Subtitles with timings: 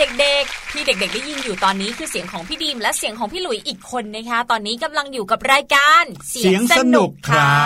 [0.00, 7.56] เด็กๆ ที่เด็กๆ ได้ยินอยู่ตอนนี้คือเสียงของพี่ดีมและเสียงของพี่หลุยอีกคนนะคะ ตอนนี้กำลังอยู่กับรายการ เสียงสนุกครั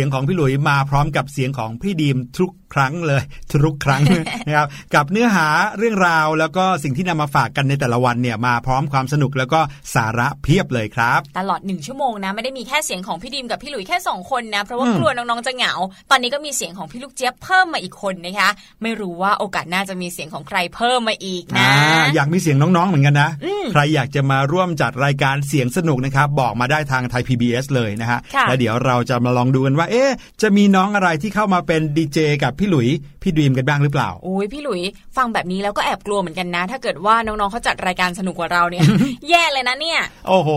[0.00, 3.22] สียงของพี่หลุยมาพร้อมกับเสียงของพี่ดีมทุกครั้งเลย
[3.64, 4.02] ทุกครั้ง
[4.46, 5.46] นะครับกับเนื้อหา
[5.78, 9.60] เรื่องราวแล้วก็สิ่งที่นำมาฝากกันในแต่ละวันเนี่ยมาพร้อมความสนุกแล้วก็
[9.94, 15.72] สาระเพียบเลยครับ ตลอดหนึ่งชั่วโมงนะไม่ได้มีแค่เสียงของพี่ดีมกับพี่หลุยแค่สองคนนะเพราะว่าอืมกลัวน้องๆจะเหงา
[16.10, 18.50] ตอนนี้ก็มีเสียงของพี่ลูกเจี๊ยบเพิ่มมาอีกคนนะคะ
[18.82, 23.30] ไม่รู้ว่าโอกาสหน้าจะมีเสียงของใครเพิ่มมาอีกนะอ่าอยากมีเสียงน้องๆเหมือนกันนะ
[23.72, 30.10] ใครอยากจะมาร่วมจัดรายการเสียงสนุกนะครับ บอกมาได้ทางไทย PBS เลยนะฮะค่ะแล้วเดี๋ยวเราจะมาลองดูกันว่า เอ๊ะ
[30.42, 32.88] จะมีน้องอะไรที่เข้ามาเป็นดีเจกับพี่หลุย
[33.22, 34.80] พี่ดีมกันบ้างหรือเปล่าโอ้ยพี่หลุย
[35.16, 38.84] ฟังแบบนี้แล้วก็แอบกลัวเหมือนกันนะ ถ้าเกิดว่าน้องๆเขาจัดรายการสนุกกว่าเราเนี่ย
[39.28, 40.50] แย่เลยนะเนี่ย โอ้โห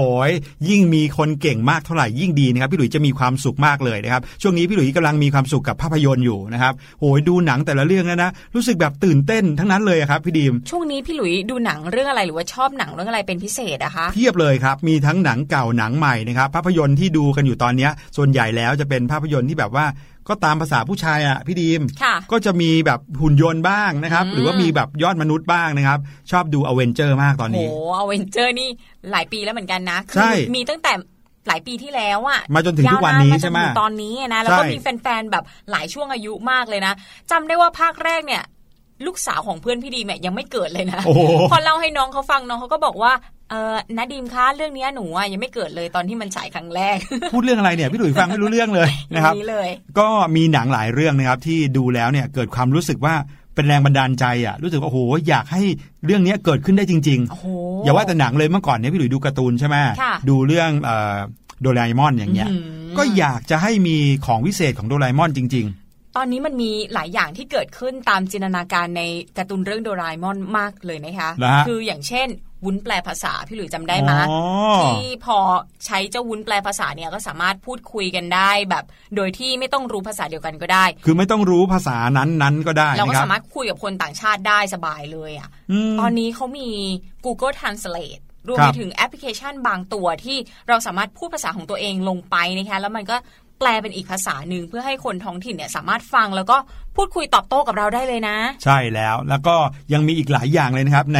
[0.69, 19.85] ยิ่งมีคนเก่งมากเท่าไหร่ยิ่งดีนะครับพี่หลุยจะมีความสุขมากเลยนะครับช่วงนี้พี่หลุยกำลังมีความสุขกับภาพยนตร์อยู่นะครับโอ้ยดูหนังแต่ละเรื่องนะนะรู้สึกแบบตื่นเต้นทั้งนั้นเลยอะครับพี่ดีมช่วงนี้พี่หลุยดูหนังเรื่องอะไรหรือว่าชอบหนังเรื่องอะไรเป็นพิเศษอะคะเพียบเลยครับ มีทั้งหนังเก่าหนังใหม่นะครับภาพยนตร์ที่ดูกันอยู่ตอนเนี้ยส่วนใหญ่แล้วจะเป็นภาพยนตร์ที่แบบว่า
[20.29, 25.99] ก็ตามภาษาผู้ชายอะพี่ดีมค่ะก็จะมีแบบหุ่นยนต์บ้างนะครับอืมหรือว่ามีแบบยอดมนุษย์บ้างนะครับ
[26.31, 27.67] ชอบดูอเวนเจอร์มากตอนโอ้นี้
[27.97, 28.69] อเวนเจอร์นี่
[29.11, 30.93] หลายปีแล้วเหมือนกันนะคืใช่มีตั้งแต่
[31.47, 36.93] หลายปีที่แล้วอะมาจนถึงทุกวันนี้ยาาาใช่ไหมจนถึงตอนนี้อะนะแล้วก็ใช่มีแฟนๆแบบหลายช่วงอายุมากเลยนะ
[37.31, 38.43] จำได้ว่าภาคแรกเนี่ย
[39.07, 41.21] ลูกสาวของเพื่อนพี่ดีมเนี่ยยังไม่เกิดเลยนะโอ้โห
[41.51, 43.11] พอเล่าให้น้องเขาฟังน้องเขาก็บอกว่า
[43.49, 46.97] เออนาดีมคะเรื่องเนี้ยหนูอะยังไม่เกิดเลยตอนที่มันฉายครั้งแรก
[47.33, 49.69] พูดเรื่องอะไรเนี่ยพี่หลุยฟังไม่รู้เรื่องเลยนะครับอย่างนี้เลย
[49.99, 53.15] ก็มีหนังหลายเรื่องนะครับที่ดูแล้วเนี่ยเกิดความรู้สึกว่า
[53.55, 54.99] เป็นแรงบันดาลใจอะรู้สึกว่าโอ้โห
[55.29, 55.61] อยากให้
[56.05, 61.15] เรื่องเนี้ยเกิดขึ้นได้จริงโอ้โหๆอย่าว่าแต่หนังเลยเมื่อก่อนเนี่ยพี่หลุยดูการ์ตูนใช่ไหมค่ะดูเรื่องเอ่อ
[61.61, 65.67] โดราเอมอนอย่างเงี้ยอื้อหือก็อยากจะให้มีของวิเศษของโดราเอมอนจริง
[66.15, 69.03] ตอนนี้มันมีหลายอย่างที่เกิดขึ้นตามจินตนาการใน
[69.37, 72.29] การ์ตูนเรื่องโดราเอมอนมากเลยนะคะเหรอฮะคืออย่างเช่น
[72.65, 74.39] วุ้นแปลภาษาพี่หลุยจำๆได้ไหมอ๋อ
[74.83, 75.37] ที่พอ
[75.85, 78.83] ใช้เจ้าวุ้นแปลภาษาเนี่ยก็สามารถพูดคุยกันได้แบบ
[79.15, 86.69] โดยที่ไม่ต้องรู้ภาษาเดียวกันก็ได้ คือไม่ต้องรู้ภาษานั้นๆก็ได้ เราก็นะครับสามารถคุยกับคนต่างชาติได้สบายเลยอะ่ะอืมตอนนี้เขามี
[87.25, 90.37] Google Translate รวมครัไปบถึงแอปพลิเคชันบางตัวที่
[90.67, 93.17] เราสามารถพูดภาษาของตัวเองลงไปนะคะแล้วมันก็
[93.61, 96.57] แปลเป็นอีกภาษาหนึ่งเพื่อให้คนท้องถิ่นเนี่ยสามารถฟังแล้วก็
[96.95, 99.55] พูดคุยตอบโต้กับเราได้เลยนะ ใช่แล้วแล้วก็
[99.93, 101.19] ยังมีอีกหลายอย่างเลยนะครับ ใน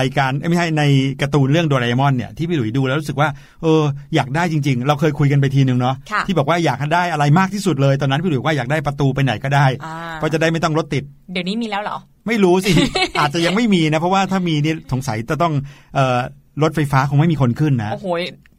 [0.00, 0.82] รายการเอ้ยไม่ใช่ใน
[1.20, 3.28] การ์ตูนเรื่องโดราเอมอนเนี่ยที่พี่หลุยดูแล้วรู้สึกว่า
[3.62, 3.82] เออ
[4.14, 12.72] อยากได้จริง ๆ เราเคยคุยกันไปทีนึงเนาะค่ะที่บอกว่าอยากได้อะไรมากที่สุดเลยตอนนั้นพี่หลุยว่าอยากได้ประตูไปไหนก็ได้อ่าเพราะจะได้ไม่ต้องรถติด เดี๋ยวนี้มีแล้วเหรอไม่รู้สิ
[13.20, 15.52] อาจจะยังไม่มีนะ เพราะว่าถ้ามีนี่สงสัยจะต้อง
[15.94, 16.18] เอ่อ
[16.62, 18.06] รถไฟฟ้าคงไม่มีคนขึ้นนะ โอ้โห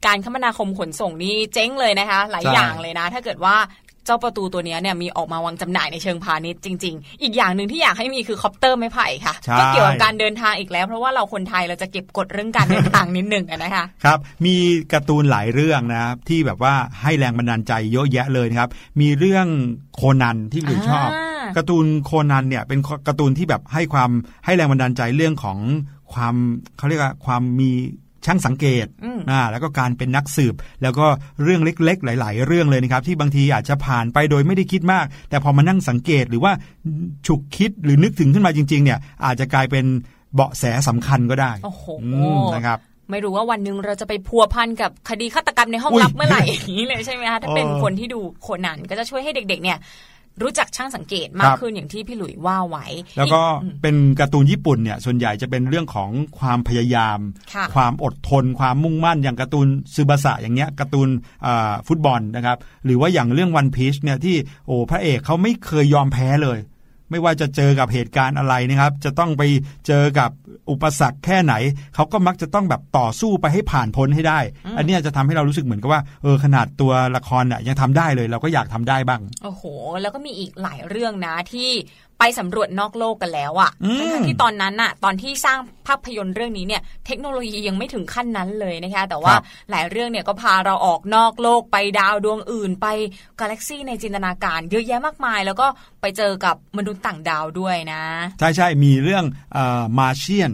[0.05, 3.55] การคมนาคมขนส่งนี่เจ๊งเลยนะคะ หลายใช่อย่างเลยนะ ถ้าเกิดว่า
[4.07, 14.55] เจ้าประตูตัวเนี้ยเนี่ยมีออกมาวางจำหน่ายในเชิงพาณิชย์จริง ๆ อีกอย่างหนึ่งที่อยากให้มีคือคอปเตอร์ไม้ไผ่ค่ะใช่ก็เกี่ยวกับการเดินทางอีกแล้ว เพราะว่าเราคนไทยเราจะเก็บกดเรื่องการเดินทางนิดหนึ่งอะนะคะ ครับ มี
[14.93, 18.69] การ์ตูนหลายเรื่องนะครับที่แบบว่าให้แรงบันดาลใจเยอะแยะเลยนะครับ
[19.01, 19.47] มีเรื่อง
[19.95, 24.09] โคนันที่พี่หลุยชอบอ่าการ์ตูนโคนันเนี่ยเป็นการ์ตูนที่แบบให้ความ
[24.45, 25.57] ให้แรงบันดาลใจเรื่องของ
[26.15, 26.35] ความ
[26.77, 27.71] เขาเรียกว่าความมี
[28.25, 31.05] ช่างสังเกตอืมอ่าแล้วก็การเป็นนักสืบ แล้วก็
[31.43, 36.51] เรื่องเล็ก ๆ หลาย ๆ เรื่องเลยนะครับ ที่บางทีอาจจะผ่านไปโดยไม่ได้คิดมาก แต่พอมานั่งสังเกตหรือว่า
[37.27, 39.85] ฉุกคิดหรือนึกถึงขึ้นมาจริง ๆ เนี่ย อาจจะกลายเป็น
[40.35, 42.79] เบาะแสสำคัญก็ได้โอ้โหอืมนะครับ
[43.11, 49.77] ไม่รู้ว่าวันหนึ่งเราจะไปพัวพันกับคดีฆาตกรรมในห้องอุ๊ยลับเมื่อไหร่อย่างนี้เลยใช่ไหมคะถ้าเป็นเออคนที่ดูโคนันก็จะช่วยให้เด็ก ๆ เนี่ย
[50.41, 52.85] รู้จักช่างสังเกตมาคกรับขึ้นอย่างที่พี่หลุยว่าไว้
[53.17, 57.19] แล้วก็อีอืมเป็นการ์ตูนญี่ปุ่นเนี่ยส่วนใหญ่จะเป็นเรื่องของความพยายาม
[57.53, 61.09] ค่ะความอดทน ความมุ่งมั่นอย่างการ์ตูนซูบาสะอย่างเงี้ยการ์ตูน
[61.45, 64.35] อ่าฟุตบอลนะครับ หรือว่าอย่างเรื่องวันพีชเนี่ยที่
[64.67, 66.57] โอ้พระเอกเขาไม่เคยยอมแพ้เลย
[67.15, 69.43] ไม่ว่าจะเจอกับเหตุการณ์อะไรนะครับ จะต้องไป
[69.87, 70.29] เจอกับ
[70.71, 71.53] อุปสรรคแค่ไหน
[71.95, 74.39] เขาก็มักจะต้องแบบต่อสู้ไปให้ผ่านพ้นให้ได้
[74.77, 79.63] อันเนี้ยจะทำให้เรารู้สึกเหมือนกับว่าเออขนาดตัวละครน่ะยังทำได้เลย เราก็อยากทำได้บ้าง โอ้โห
[80.01, 81.69] แล้วก็มีอีกหลายเรื่องนะที่
[82.19, 92.87] ไปสำรวจนอกโลกกันแล้วอะอืมทั้งๆที่ตอนนั้นน่ะตอนที่สร้างภาพยนตร์เรื่องนี้เนี่ย เทคโนโลยียังไม่ถึงขั้นนั้นเลยนะคะ แต่ว่าครับหลายเรื่องเนี่ยก็พาเราออกนอกโลกไปดาวดวงอื่น ไป
[93.39, 95.67] กาแล็กซีในจินตนาการเยอะแยะมากมาย แล้วก็
[96.01, 98.01] ไปเจอกับมนุษย์ต่างดาวด้วยนะ
[98.39, 99.25] ใช่ใช่มีเรื่อง
[99.99, 100.53] มาเชียน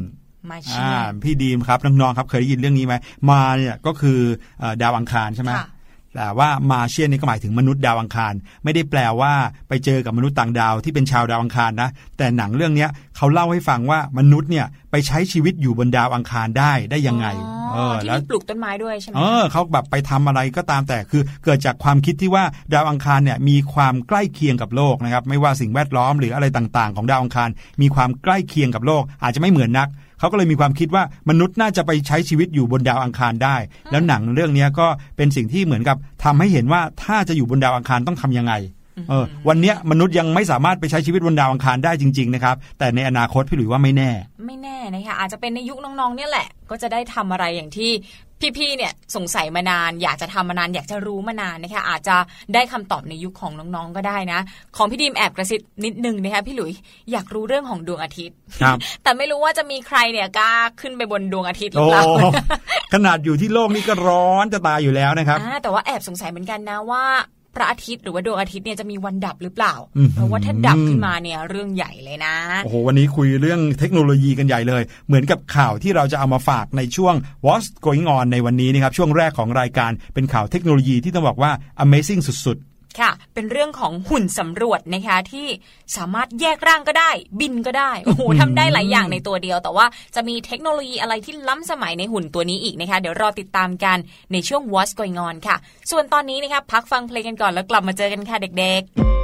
[0.50, 2.96] มาเชีอ่ายพี่ดีมครับน้องๆครับเคยได้ยินเรื่องนี้ไหม
[3.32, 4.20] มาเนี่ยก็คือ
[4.60, 5.68] เอ่อดาวอังคารใช่ไหมค่ะ
[6.15, 9.34] แต่ว่ามาเชียนนี่ก็หมายถึงมนุษย์ดาวอังคาร ไม่ได้แปลว่า
[9.70, 12.88] ไปเจอกับมนุษย์ต่างดาวที่เป็นชาวดาวอังคารนะ แต่หนังเรื่องนี้
[13.18, 17.27] เขาเล่าให้ฟังว่ามนุษย์เนี่ยไปใช้ชีวิตอยู่บนดาวอังคารได้ได้ยังไง
[17.75, 27.50] อ๋อเออที่แล้วนี่ปลูกต้นไม้ด้วยใช่ไหมเออเขาแบบไปทำอะไรก็ตามแต่คือ เกิดจากความคิดที่ว่าดาวอังคารเนี่ยมีความใกล้เคียงกับโลกนะครับ ไม่ว่าสิ่งแวดล้อมหรืออะไรต่างๆ ของดาวอังคาร
[27.82, 29.89] มีความใกล้เคียงกับโลก อาจจะไม่เหมือนนัก
[30.20, 33.56] เขาก็เลยมีความคิดว่ามนุษย์น่าจะไปใช้ชีวิตอยู่บนดาวอังคารได้
[33.91, 34.88] แล้วหนังเรื่องนี้ก็
[35.18, 38.53] เป็นสิ่งที่เหมือนกับทำให้เห็นว่าถ้าจะอยู่บนดาวอังคารต้องทำยังไง
[39.10, 44.12] เออวันเนี้ยมนุษย์ยังไม่สามารถไปใช้ชีวิตบนดาวอังคารได้จริง ๆ นะครับ แต่ในอนาคตพี่หลุยว่าไม่แน่
[44.45, 47.91] ไม่แน่นะคะอาจจะเป็นในยุคน้องๆ เนี่ยแหละ ก็จะได้ทำอะไรอย่างที่
[48.57, 52.15] พี่ๆ เนี่ยสงสัยมานาน อยากจะทำมานาน อยากจะรู้มานานนะคะอาจจะ
[52.53, 54.39] ได้คำตอบในยุคของน้องๆ ก็ได้นะ
[54.77, 56.71] ของพี่ดีมแอบกระซิบนิดนึงนะคะพี่หลุย
[57.12, 62.03] อยากรู้เรื่องของดวงอาทิตย์ครับแต่ไม่รู้ว่าจะมีใครเนี่ยกล้าขึ้นไปบนดวงอาทิตย์หรือโอ้เปล่า
[62.93, 67.03] ขนาดอยู่ที่โลกนี่ก็ร้อนจะตายอยู่แล้วนะครับอ่าแต่ว่าแอบสงสัยเหมือนกันนะว่า
[67.55, 77.15] พระอาทิตย์หรือว่าดวงอาทิตย์เนี่ยจะมีวันดับหรือเปล่าอื้อหือเพราะว่าถ้าดับขึ้นมาเนี่ยเรื่องใหญ่เลยนะ โอ้โห วันนี้คุยเรื่องเทคโนโลยีกันใหญ่เลย เหมือนกับข่าวที่เราจะเอามาฝากในช่วง
[77.46, 81.51] What's Going On ในวันนี้นะครับ ช่วงแรกของรายการเป็นข่าวเทคโนโลยีที่ต้องบอกว่า
[81.84, 82.60] Amazing สุด
[83.00, 85.48] ค่ะ เป็นเรื่องของหุ่นสำรวจนะคะที่
[85.95, 93.98] สามารถแยกร่างก็ได้ บินก็ได้โอ้โหทำได้หลายอย่างในตัวเดียว แต่ว่าจะมีเทคโนโลยีอะไรที่ล้ำสมัยในหุ่นตัวนี้อีกนะคะ เดี๋ยวรอติดตามกัน
[94.31, 95.55] ในช่วง What's Going On ค่ะ
[95.91, 99.21] ส่วนตอนนี้นะคะพักฟังเพลงกันก่อนแล้วกลับมาเจอกันค่ะเด็ก ๆ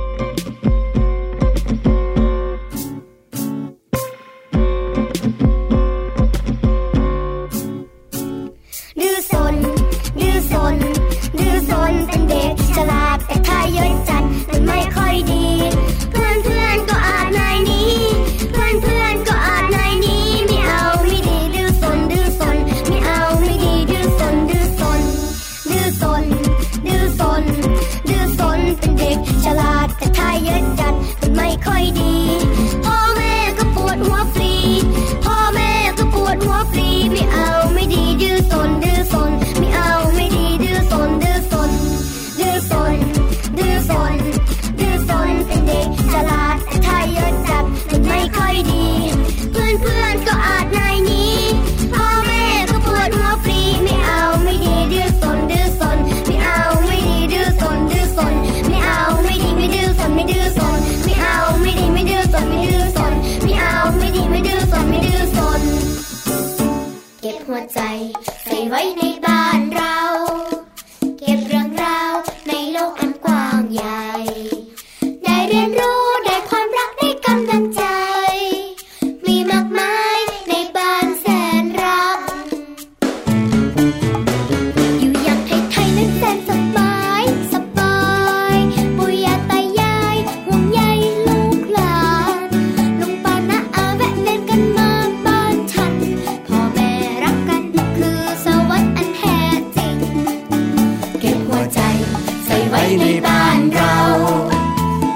[102.87, 103.97] ใส่ไว้ในบ้านเรา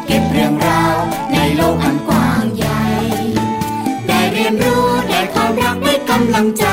[0.08, 0.98] เก็บเรื่องราว
[1.34, 2.84] ในโลกอันกว้างใหญ่
[4.08, 6.66] ได้เรียนรู้ได้ความรักได้กำลังใจ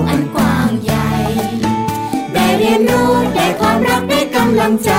[0.00, 1.08] กอันกว้างใหญ่
[2.34, 4.92] ได้เรียนรู้ได้ความรักได้กำลังใจ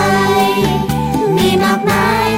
[1.36, 2.29] มีมากมาย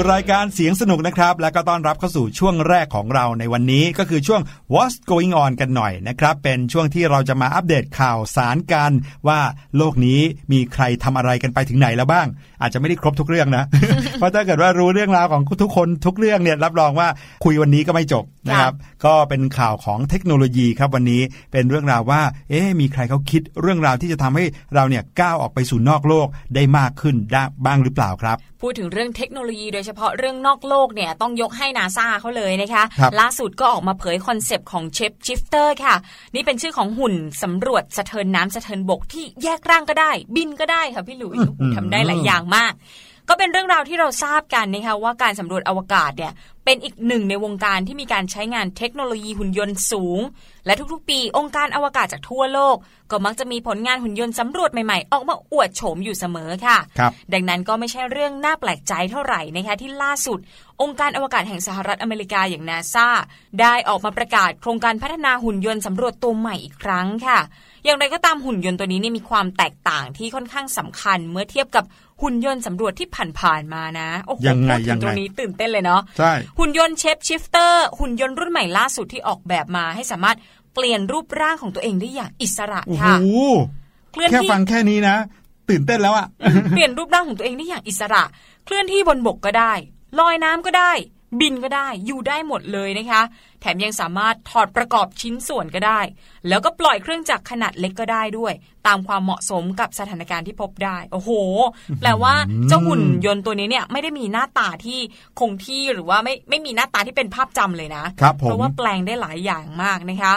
[0.00, 4.40] สู่รายการเสียงสนุกนะครับ และก็ต้อนรับเข้าสู่ช่วงแรกของเราในวันนี้ก็คือช่วง
[4.74, 8.92] What's Going On กันหน่อยนะครับ เป็นช่วงที่เราจะมาอัปเดตข่าวสารกัน
[9.28, 9.40] ว่า
[9.76, 10.20] โลกนี้
[10.52, 12.26] มีใครทำอะไรกันไปถึงไหนแล้วบ้าง
[12.60, 13.64] อาจจะไม่ได้ครบทุกเรื่องนะ
[14.18, 17.08] เพราะถ้าเกิดว่ารู้เรื่องราวของทุกคนทุกเรื่องเนี่ยรับรองว่า
[17.44, 35.94] คุยวันนี้ก็ไม่จบนะครับ ก็เป็นข่าวของเทคโนโลยีครับวันนี้เป็นเรื่องราวว่า เอ๊ะมีใครเขาคิดเรื่องราวที่จะทำให้เราเนี่ยก้าวออกไปสู่นอกโลกได้มากขึ้นได้บ้างหรือเปล่าครับ พูดถึงเรื่องเทคโนโลยีโดยเฉพาะเรื่องนอกโลกเนี่ยต้องยกให้นาซาเขาเลยนะคะครับล่าสุดก็ออกมาเผยคอนเซปต์ของ Shapeshifter ค่ะ
[36.34, 42.72] นี่เป็นชื่อของหุ่นสำรวจสะเทินน้ำสะเทินบกที่แยกร่างก็ได้ บินก็ได้ค่ะพี่หลุยโอ้โหทำได้หลายอย่างมาก
[43.32, 46.32] ก็เป็นเรื่องราวที่เราทราบกันนะคะว่าการสำรวจอวกาศเนี่ย
[46.64, 50.20] เป็นอีกหนึ่งในวงการที่มีการใช้งานเทคโนโลยีหุ่นยนต์สูง
[50.66, 52.76] และทุกๆ ปีองค์การอวกาศจากทั่วโลก
[53.10, 60.38] ก็มักจะมีผลงานหุ่นยนต์สำรวจใหม่ๆ ออกมาอวดโฉมอยู่เสมอค่ะครับดังนั้นก็ไม่ใช่เรื่องน่าแปลกใจเท่าไหร่นะคะที่ล่าสุด
[60.82, 63.08] องค์การอวกาศแห่งสหรัฐอเมริกาอย่างนาซา
[63.60, 67.38] ได้ออกมาประกาศโครงการพัฒนาหุ่นยนต์สำรวจตัวใหม่อีกครั้งค่ะ
[67.84, 71.84] อย่างไรก็ตามหุ่นยนต์ตัวนี้เนี่ยมีความแตกต่างที่ค่อนข้างสำคัญเมื่อเทียบกับ
[72.22, 73.08] หุ่นยนต์สำรวจที่
[73.40, 80.36] ผ่านๆมานะโอ้โหยังไงพูดถึยังงไงตรงนี้ตื่นเต้นเลยเนาะใช่หุ่นยนต์ Shapeshifter หุ่นยนต์รุ่นใหม่ล่าสุดที่ออกแบบมาให้สามารถ
[80.74, 83.16] เปลี่ยนรูปร่างของตัวเองได้อย่างอิสระโอ้โหค่ะ
[84.12, 85.16] เคลื่อนแค่ที่ฟังแค่นี้นะ
[85.68, 86.26] ตื่นเต้นแล้วอะ
[86.70, 88.22] เปลี่ยนรูปร่างของตัวเองได้อย่างอิสระ
[88.64, 89.72] เคลื่อนที่บนบกก็ได้
[90.18, 90.92] ลอยน้ำก็ได้
[91.40, 93.22] บินก็ได้อยู่ได้หมดเลยนะคะ
[93.60, 96.00] แถมยังสามารถถอดประกอบชิ้นส่วนก็ได้
[96.48, 98.52] แล้วก็ปล่อยเครื่องจักรขนาดเล็กก็ได้ด้วย
[98.86, 101.30] ตามความเหมาะสมกับสถานการณ์ที่พบได้ โอ้โห
[102.00, 102.34] แปลว่า
[102.68, 104.98] เจ้าหุ่นยนต์ตัวนี้เนี่ยไม่ได้มีหน้าตาที่
[105.38, 110.34] คงที่หรือว่าไม่ไม่มีหน้าตาที่เป็นภาพจำเลยนะครับผมเพราะว่าแปลงได้หลายอย่างมากนะคะ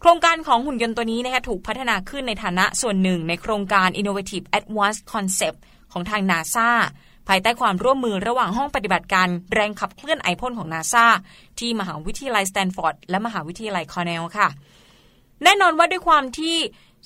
[0.00, 5.58] โครงการของหุ่นยนต์ตัวนี้นะคะถูกพัฒนาขึ้นในฐานะส่วนหนึ่งในโครงการ Innovative Advanced Concept
[5.92, 6.70] ของทางนาซา
[7.28, 11.06] ภายใต้ความร่วมมือระหว่างห้องปฏิบัติการแรงขับเคลื่อนไอพ่นของนาซา
[11.58, 14.48] ที่มหาวิทยาลัยสแตนฟอร์ดและมหาวิทยาลัยคอร์เนลค่ะ
[15.44, 16.56] แน่นอนว่าด้วยความที่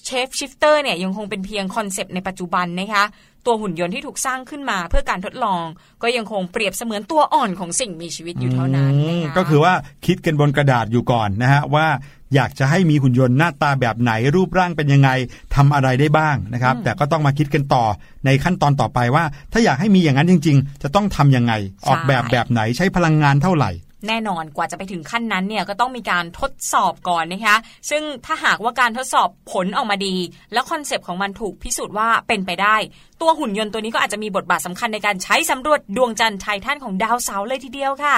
[0.04, 3.04] Shapeshifter เนี่ยยังคงเป็นเพียงคอนเซปต์ในปัจจุบันนะคะ
[3.46, 5.64] ตัวหุ่นยนต์ที่ถูกสร้างขึ้นมาเพื่อการทดลอง
[6.02, 9.74] ก็ยังคงเปรียบเสมือนตัวอ่อนของสิ่งมีชีวิตอยู่เท่านั้นอืนะมคะก็คือว่า
[10.06, 11.86] คิดกันบนกระดาษอยู่ก่อนนะฮะว่า
[12.34, 15.10] อยากจะให้มีหุ่นยนต์หน้าตาแบบไหนรูปร่างเป็นยังไง
[15.54, 17.84] ทำอะไรได้บ้างนะครับ แต่ก็ต้องมาคิดกันต่อ
[18.26, 21.52] ในขั้นตอนต่อไปว่า ถ้าอยากให้มีอย่างนั้นจริง ๆ จะต้องทำยังไง
[21.86, 23.70] ออกแบบแบบไหนใช้พลังงานเท่าไหร่
[24.08, 27.56] แน่นอนกว่าจะไปถึงขั้นนั้นเนี่ยก็ต้องมีการทดสอบก่อนนะคะ
[27.90, 30.16] ซึ่งถ้าหากว่าการทดสอบผลออกมาดี
[30.52, 32.76] แล้วคอนเซปต์ของมันถูกพิสูจน์ว่าเป็นไปได้
[33.20, 38.16] ตัวหุ่นยนต์ตัวนี้ก็อาจจะมีบทบาทสำคัญในการใช้สำรวจดวงจันทร์ไททันของดาวเสาร์เลยทีเดียวค่ะ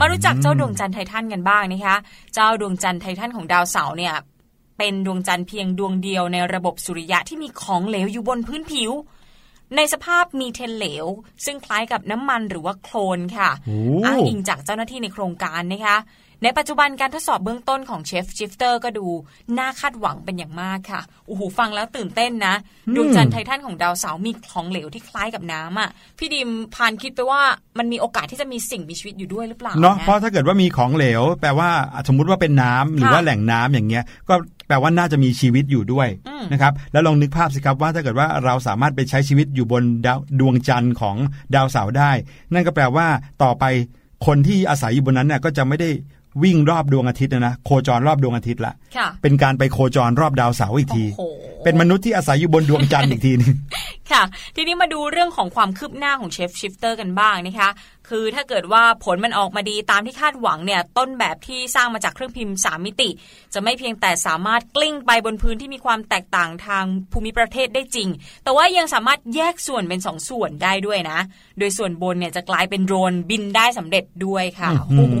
[0.00, 1.96] มารู้จักเจ้าดวงจันทร์ไททันกันบ้างนะคะ
[2.34, 4.14] เจ้าดวงจันทร์ไททันของดาวเสาร์เนี่ย
[4.78, 8.90] เป็นดวงจันทร์เพียงดวงเดียวในระบบสุริยะที่มีของเหลวอยู่บนพื้นผิว
[9.76, 11.06] ในสภาพมีเทนเหลว
[11.44, 15.96] ซึ่งคล้ายกับน้ำมันหรือว่าโคลนค่ะโอ้อ้างอิงจากเจ้าหน้าที่ในโครงการนะคะ
[16.42, 19.06] ในปัจจุบันการทดสอบเบื้องต้นของ Shapeshifter ก็ดู
[19.58, 22.54] น่าคาดหวังเป็นอย่างมากค่ะโอ้โหฟังแล้วตื่นเต้นนะ
[22.96, 27.40] ดวงจันทร์ไททันของดาวเสาร์มีของเหลวที่คล้ายกับน้ำอะพี่ดิมพานคิดไปว่า
[27.78, 31.70] มันมีโอกาสที่จะมีสิ่งมีชีวิตอยู่ด้วยหรือเปล่าเนาะเพราะถ้าเกิดว่ามีของเหลว แปลว่า
[32.08, 34.34] สมมุติว่าเป็นน้ำหรือค่ะว่าแหล่งน้ำอย่างเงี้ย ก็
[34.68, 41.16] แปลว่าน่าจะมีชีวิตอยู่ด้วยอืมนะครับแล้วลองนึกภาพสิครับว่าถ้าเกิดว่าเราสามารถไปใช้ชีวิตอยู่บนดาวดวงจันทร์ของ
[41.54, 42.10] ดาวเสาร์ได้
[42.52, 43.06] นั่นก็แปลว่า
[43.42, 43.64] ต่อไป
[44.26, 45.90] คนที่อาศัยอยู่บนนั้นเนี่ยก็จะไม่ได้
[46.42, 53.54] วิ่งรอบดวงอาทิตย์นะนะโคจรรอบดวงอาทิตย์ละค่ะเป็นการไปโคจรรอบดาวเสาร์อีกทีโอ้โหเป็นมนุษย์ที่อาศัยอยู่บนดวงจันทร์อีกทีนึง
[54.12, 54.22] ค่ะ
[54.56, 57.70] ทีนี้มาดูเรื่องของความคืบหน้าของ Shapeshifter กันบ้างนะคะ
[58.10, 63.08] คือถ้าเกิดว่าผลมันออกมาดีตามที่คาดหวังเนี่ย ต้นแบบที่สร้างมาจากเครื่องพิมพ์ 3 มิติ
[63.54, 68.08] จะไม่เพียงแต่สามารถกลิ้งไปบนพื้นที่มีความแตกต่างทางภูมิประเทศได้จริง
[68.44, 71.18] แต่ว่ายังสามารถแยกส่วนเป็น 2ส่วนได้ด้วยนะ
[71.58, 75.14] โดยส่วนบนเนี่ยจะกลายเป็นโดรนบินได้สำเร็จด้วยค่ะอื้อหือโอ้โห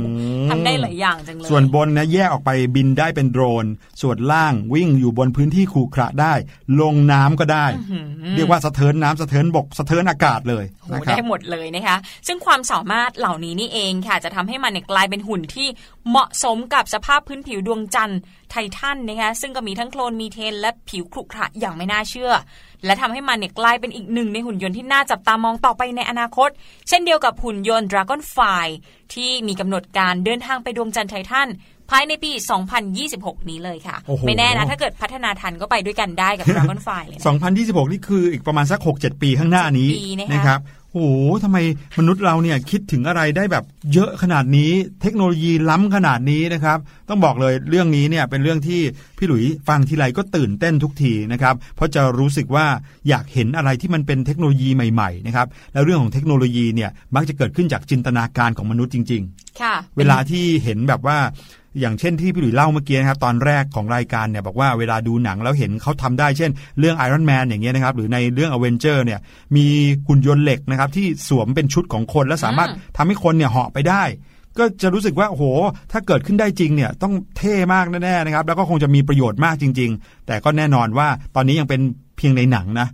[0.50, 3.66] ทำได้หลายอย่างจังเลย ส่วนบนนะแยกออกไปบินได้เป็นโดรน
[4.02, 6.34] ส่วนล่างวิ่งอยู่บนพื้นที่ขรุขระได้
[6.80, 7.66] ลงน้ำก็ได้
[8.34, 15.68] เรียกว่าสะเทินน้ำสะเทินบกสะเทินอากาศเลยโหนะครับได้หมดเลยนะคะ ซึ่งความสามารถเหล่านี้นี่เองค่ะ จะทำให้มันเนี่ยกลายเป็นหุ่นที่
[16.08, 22.32] เหมาะสมกับสภาพพื้นผิวดวงจันทร์ไททันนะคะซึ่งก็มีทั้งโคลนมีเทน และผิวขรุขระอย่างไม่น่าเชื่อ
[22.84, 26.50] และทำให้มันเนี่ยกลายเป็นอีกหนึ่งในหุ่นยนต์ที่น่าจับตามองต่อไปในอนาคต
[26.88, 28.66] เช่นเดียวกับหุ่นยนต์ Dragonfly
[29.14, 31.48] ที่มีกำหนดการเดินทางไปดวงจันทร์ไททัน
[31.92, 32.30] ภายในปี
[32.90, 40.60] 2026 นี้เลยค่ะโอ้โหไม่แน่นะ ถ้าเกิดพัฒนาทันก็ไปด้วยกันได้กับ Dragonfly เลยนะ2026 นี่คืออีกประมาณสัก 6-7 ปีข้างหน้านี้ปีนะคะนะครับ
[40.92, 41.58] โอ้โหทำไม
[41.98, 44.70] มนุษย์เราเนี่ยคิดถึงอะไรได้แบบเยอะขนาดนี้
[45.02, 46.78] เทคโนโลยีล้ำขนาดนี้นะครับ
[47.08, 48.80] ต้องบอกเลยเรื่องนี้เนี่ยเป็นเรื่องที่
[49.18, 52.66] พี่หลุยฟังทีไรก็ตื่นเต้นทุกทีนะครับ เพราะจะรู้สึกว่า
[53.08, 61.18] อยากเห็นอะไรที่มันเป็นเทคโนโลยีใหม่ๆนะครับ แล้วเรื่องของเทคโนโลยีเนี่ยมักจะเกิดขึ้นจากจินตนาการของมนุษย์จริง ๆ ค่ะ เวลาที่เห็นแบบว่า
[61.80, 69.20] อย่างเช่นที่พี่หลุยเล่าเมื่อกี้นะครับตอนแรกของรายการเนี่ยบอกว่าเวลาดูหนังแล้วเห็นเขาทำได้เช่น เรื่อง Iron Man อย่างเงี้ยนะครับหรือในเรื่อง a v e n g e r เนี่ย
[69.56, 69.66] มี
[70.08, 74.02] หุ่นยนต์เหล็กนะครับที่สวมเป็นชุดของคนและสามารถอืมทำให้คนเนี่ยเหาะไปได้
[74.58, 75.44] ก็จะรู้สึกว่าโอ้โห
[75.92, 81.80] ถ้าเกิดขึ้นได้จริงเนี่ยต้องเท่มากแน่ๆนะครับ แล้วก็คงจะมีประโยชน์มากจริง ๆ แต่ก็แน่นอนว่าตอนนี้ยังเป็น
[82.16, 82.88] เพียงในหนังนะ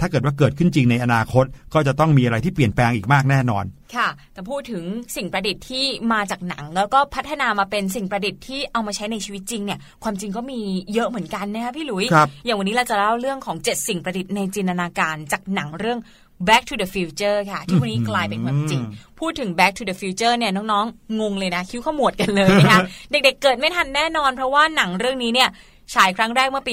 [0.00, 3.64] ถ้าเกิดว่าเกิดขึ้นจริงในอนาคต ก็จะต้องมีอะไรที่เปลี่ยนแปลงอีกมากแน่นอน
[3.96, 4.84] ค่ะ แต่พูดถึง
[5.16, 10.60] สิ่งประดิษฐ์ที่มาจากหนัง แล้วก็พัฒนามาเป็นสิ่งประดิษฐ์ที่เอามาใช้ในชีวิตจริงเนี่ย ความจริงก็มี
[10.94, 16.00] เยอะเหมือนกันนะคะพี่หลุยครับอย่างวันนี้เราจะเล่าเรื่องของ 7 สิ่งประดิษฐ์ในจินตนาการจากหนังเรื่อง
[16.48, 18.82] Back to the Future ค่ะ ที่วันนี้กลายเป็นความจริง
[19.20, 22.80] พูดถึง Back to the Future เนี่ยน้องๆ งงเลยนะ คิ้วขมวดกันเลยนะคะ
[23.10, 25.48] เด็กๆ เกิดไม่ทันแน่นอน เพราะว่าหนังเรื่องนี้เนี่ย
[25.94, 26.72] ฉายครั้งแรกเมื่อปี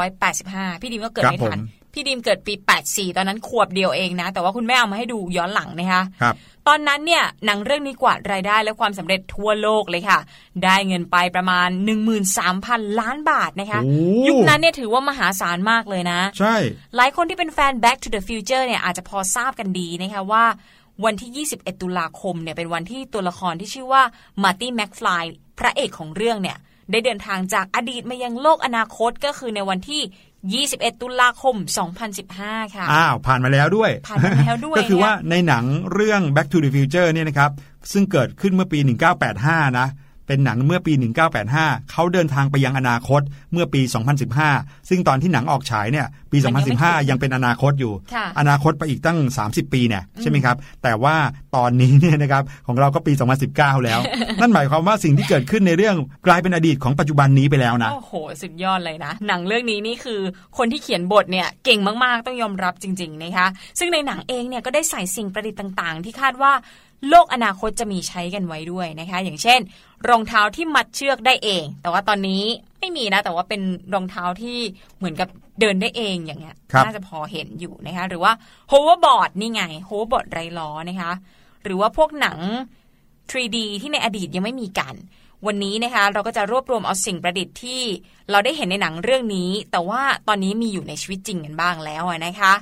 [0.00, 2.54] 1985 พี่ดิมก็เกิดไม่ทันครับผม พี่ดิมเกิดปี
[2.86, 6.34] 84 ตอนนั้นขวบเดียวเองนะ แต่ว่าคุณแม่เอามาให้ดูย้อนหลังนะคะครับ
[6.68, 10.18] ตอนนั้นเนี่ยหนังเรื่องนี้กวาดรายได้และความสำเร็จทั่วโลกเลยค่ะ
[10.64, 11.68] ได้เงินไปประมาณ
[12.34, 16.54] 13,000 ล้านบาทนะคะโอ้ยุคนั้นเนี่ยถือว่ามหาศาลมากเลยนะ ใช่
[16.96, 20.44] หลายคนที่เป็นแฟน Back to the Future เนี่ยอาจจะพอทราบกันดีนะคะว่า
[21.04, 24.02] วันที่ 21 ตุลาคมเนี่ยเป็นวันที่ตัวละครที่ชื่อว่า
[24.42, 25.24] มาร์ตี้แม็กฟลาย
[25.58, 26.58] พระเอกของเรื่องเนี่ย
[26.90, 30.02] ได้เดินทางจากอดีตมายังโลกอนาคตก็คือในวันที่
[30.52, 31.56] 21 ตุลาคม
[32.14, 37.50] 2015 ค่ะอ้าวผ่านมาแล้วด้วยผ่านมาแล้วด้วยก็คือเนี่ยว่าในหนังเรื่อง Back to the Future เนี่ยนะครับ
[37.92, 38.78] ซึ่งเกิดขึ้นเมื่อปี
[39.28, 39.88] 1985 นะ
[40.26, 40.92] เป็นหนังเมื่อปี
[41.42, 43.20] 1985 เขาเดินทางไปยังอนาคต
[43.52, 43.80] เมื่อปี
[44.34, 51.16] 2015 ซึ่งตอนที่หนังออกฉายเนี่ยปีมันยังไม่ถึง2015 ยังเป็นอนาคตอยู่ค่ะอนาคตไปอีกตั้ง 30 ปีเนี่ยใช่ไหมครับ แต่ว่า
[51.56, 53.12] ตอนนี้เนี่ยนะครับของเราก็ปี
[53.48, 54.00] 2019 แล้ว
[54.40, 60.20] นั่นหมายความว่าสิ่งที่เกิดขึ้นในเรื่องกลายเป็นอดีตของปัจจุบันนี้ไปแล้วนะ โอ้โห สุดยอดเลยนะ หนังเรื่องนี้นี่คือ
[60.58, 63.46] คนที่เขียนบทเนี่ยเก่งมากๆ ต้องยอมรับจริงๆนะคะ
[63.78, 66.52] ซึ่งในหนังเองเนี่ยก็ได้ใส่สิ่งประดิษฐ์ต่าง ๆ ที่คาดว่า
[67.10, 69.60] โลกอนาคตจะมีใช้กันไว้ด้วยนะคะ อย่างเช่น
[70.08, 72.42] รองเท้าที่มัดเชือกได้เอง แต่ว่าตอนนี้
[72.80, 73.62] ไม่มีนะ แต่ว่าเป็น
[73.94, 74.58] รองเท้าที่
[74.98, 75.28] เหมือนกับ
[75.60, 78.32] เดินได้เองอย่างเงี้ยครับน่าจะพอเห็นอยู่นะคะหรือว่า
[78.70, 81.12] hoverboard นี่ไง hoverboard ไร้ล้อนะคะ
[81.64, 82.38] หรือว่าพวกหนัง
[83.30, 84.94] 3D ที่ในอดีตยังไม่มีกัน
[85.46, 87.82] วันนี้นะคะเราก็จะรวบรวมเอาสิ่งประดิษฐ์ที่
[88.30, 92.52] เราได้เห็นในหนังเรื่องนี้ แต่ว่าตอนนี้มีอยู่ในชีวิตจริงกันบ้างแล้วอะนะคะ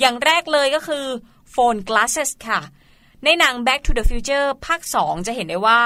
[0.00, 1.04] อย่างแรกเลยก็คือ
[1.54, 2.60] phone glasses ค่ะ
[3.24, 5.78] ในหนัง Back to the Future ภาค 2 จะเห็นได้ว่า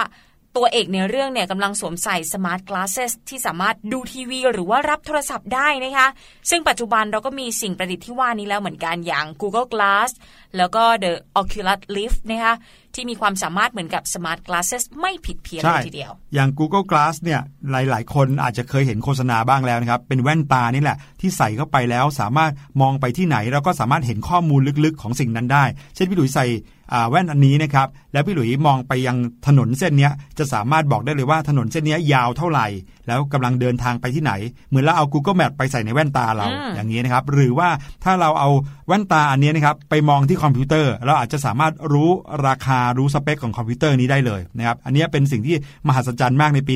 [0.56, 6.08] ตัวเอกในเรื่องเนี่ยกำลังสวมใส่ smart glasses ที่สามารถดูทีวี หรือว่ารับโทรศัพท์ได้นะคะ
[6.50, 10.10] ซึ่งปัจจุบันเราก็มีสิ่งประดิษฐ์ที่ว่านี้แล้วเหมือนกันอย่าง Google Glass
[10.56, 12.54] แล้วก็ The Oculus Rift นะคะ
[12.94, 26.46] ที่มีความสามารถเหมือนกับ smart glasses ไม่ผิดเพี้ยนเลยทีเดียว อย่าง Google Glass เนี่ยหลาย ๆ คนอาจจะเคยเห็นโฆษณาบ้างแล้วนะครับเป็นแว่นตานี่แหละ ที่ใส่เข้าไปแล้วสามารถมองไปที่ไหน แล้วก็สามารถเห็นข้อมูลลึกๆ ของสิ่งนั้นได้ เช่นพี่หลุยใส่
[26.79, 26.79] อ่า
[27.10, 32.66] แว่นอันนี้นะครับแล้วพี่หลุยมองไปยังถนนเส้นเนี้ยจะสามารถบอกได้เลยว่าถนนเส้นเนี้ยยาวเท่าไหร่
[33.06, 34.32] แล้วกำลังเดินทางไปที่ไหน
[34.68, 37.68] เหมือนเราเอา Google Map ไปใส่ในแว่นตาเราอืมอย่างนี้นะครับหรือว่า
[38.04, 38.50] ถ้าเราเอา
[38.88, 42.10] แว่นตาอันนี้นะครับไปมองที่คอมพิวเตอร์ เราอาจจะสามารถรู้
[42.46, 45.56] ราคารู้สเปคของคอมพิวเตอร์นี้ได้เลยนะครับอันนี้เป็นสิ่งที่
[45.88, 46.74] มหัศจรรย์มากในปี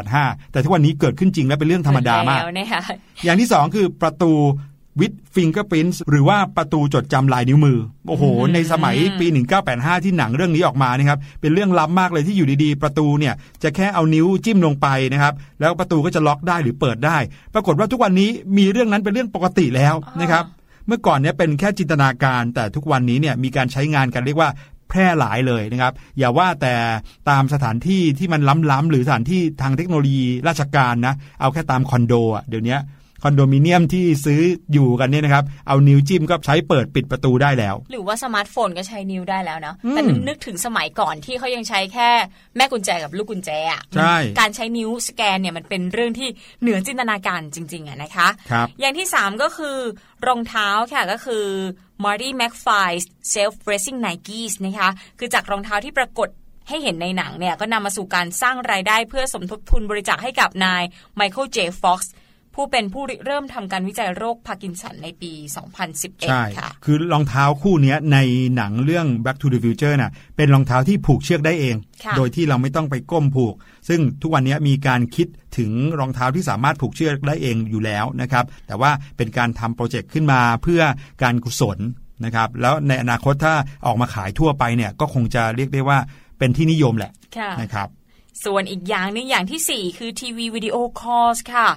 [0.00, 2.82] 1985 แต่ทุกวันนี้เกิดขึ้นจริงและเป็นเรื่องธรรมดามากแล้วนะคะ
[3.24, 4.32] อย่างที่สองคือประตู
[5.00, 7.78] with fingerprint หรือว่าประตูจดจำลายนิ้วมือ
[8.08, 9.26] โอ้โห ในสมัยปี
[9.66, 17.18] 1985 ที่หนังเรื่องนี้ออกมานะครับ เป็นเรื่องล้ำมากเลยที่อยู่ดีๆ ประตูเนี่ยจะแค่เอานิ้วจิ้มลงไปนะครับ แล้วประตูก็จะล็อกได้หรือเปิดได้
[17.54, 20.44] ปรากฏว่าทุกวันนี้มีเรื่องนั้นเป็นเรื่องปกติแล้วนะครับ
[20.86, 24.50] เมื่อก่อนเนี่ยเป็นแค่จินตนาการ แต่ทุกวันนี้เนี่ยมีการใช้งานกันเรียกว่า
[24.88, 26.74] แพร่หลายเลยนะครับ อย่าว่าแต่
[27.30, 32.78] ตามสถานที่ที่มันล้ำๆหรือสถานที่ทางเทคโนโลยีราชการนะ เอาแค่ตามคอนโดอะเดี๋ยวนี้ค
[33.26, 34.40] อนโดมิเนียมที่ซื้อ
[34.72, 42.08] อยู่กันเนี่ยนะครับ เอานิ้วจิ้มก็ใช้เปิดปิดประตูได้แล้ว หรือว่าสมาร์ทโฟนก็ใช้นิ้วได้แล้วเนาะอืมแต่นึกถึงสมัยก่อนที่เขายังใช้แค่
[42.56, 46.28] แม่กุญแจกับลูกกุญแจอะใช่การใช้นิ้วสแกนเนี่ยมันเป็นเรื่องที่
[46.62, 49.76] เหนือจินตนาการจริงๆอะนะคะครับอย่างที่ 3 ก็คือ
[50.26, 51.44] รองเท้าค่ะก็คือ
[52.04, 56.30] Marty McFly's Self Lacing Nikes นะคะคือจากรองเท้าที่ปรากฏ
[56.68, 60.82] ให้เห็นในหนังเนี่ยก็นำมาสู่การสร้างรายได้เพื่อสมทบทุนบริจาคให้กับนาย
[61.18, 61.58] Michael J.
[61.80, 62.00] Fox
[62.56, 68.18] ผู้เป็นผู้ริเริ่มทำการวิจัยโรคพาร์กินสันในปีใช่2011 ค่ะ คือรองเท้าคู่เนี้ยใน
[68.56, 73.54] หนังเรื่อง Back to the Future น่ะเป็นรองเท้าที่ผูกเชือกได้เองค่ะโดยที่เราไม่ต้องไปก้มผูก
[73.88, 75.26] ซึ่งทุกวันนี้มีการคิด
[75.58, 80.82] ถึงรองเท้าที่สามารถผูกเชือกได้เองอยู่แล้วนะครับ แต่ว่าเป็นการทำโปรเจกต์ขึ้นมาเพื่อ
[81.22, 81.78] การกุศล
[82.24, 83.54] นะครับแล้วในอนาคตถ้า
[83.86, 85.98] ออกมาขายทั่วไปเนี่ยก็คงจะเรียกได้ว่า
[86.38, 87.88] เป็นที่นิยมแหละค่ะนะครับ
[88.44, 91.68] ส่วนอีกอย่างหนึงอย่างที่ 4 คือทีวีวิดีโอคอลค่ะ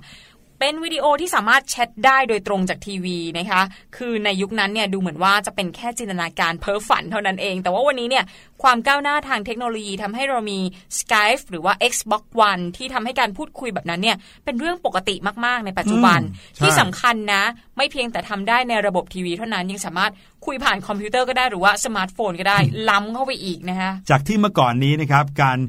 [0.60, 3.62] เป็นวิดีโอที่สามารถแชทได้โดยตรงจากทีวีนะคะ
[3.98, 8.24] คือในยุคนั้นเนี่ยดูเหมือนว่าจะเป็นแค่จินตนาการเพ้อฝันเท่านั้นเอง แต่ว่าวันนี้เนี่ย
[8.63, 10.60] ความก้าวหน้าทางเทคโนโลยีทำให้เรามี
[11.00, 17.43] Skype หรือว่า Xbox One ที่ทำให้การพูดคุยแบบนั้นเนี่ยเป็นเรื่องปกติมาก ๆ ในปัจจุบันอืมใช่ที่สำคัญนะ
[17.78, 20.12] ไม่เพียงแต่ทำได้ในระบบทีวีเท่านั้นยังสามารถ
[20.45, 25.60] คุยผ่านคอมพิวเตอร์ก็ได้หรือว่าสมาร์ทโฟนก็ได้ล้ำเข้าไปอีกนะคะจากที่เมื่อก่อนนี้นะครับการ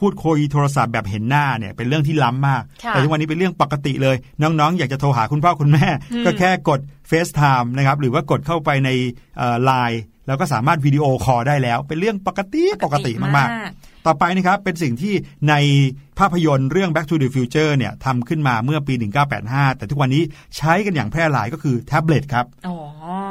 [0.00, 5.86] พูดคุยโทรศัพท์แบบเห็นหน้าเนี่ยเป็นเรื่องที่ล้ำมากค่ะแต่ทุกวันนี้เป็นเรื่องปกติเลย น้องๆ อยากจะโทรหาคุณพ่อคุณแม่
[6.24, 8.90] ก็แค่กด FaceTime นะครับหรือว่ากดเข้าไปใน
[9.64, 15.14] ไลน์แล้วก็สามารถวิดีโอคอลได้แล้ว เป็นเรื่องปกติปกติมากๆ ต่อไปนะครับเป็นสิ่งที่
[15.48, 15.54] ใน
[16.18, 18.94] ภาพยนตร์เรื่อง Back to the Future เนี่ยทำขึ้นมาเมื่อปี
[19.36, 20.22] 1985 แต่ทุกวันนี้
[20.56, 22.76] ใช้กันอย่างแพร่หลายก็คือแท็บเล็ตครับอ๋อ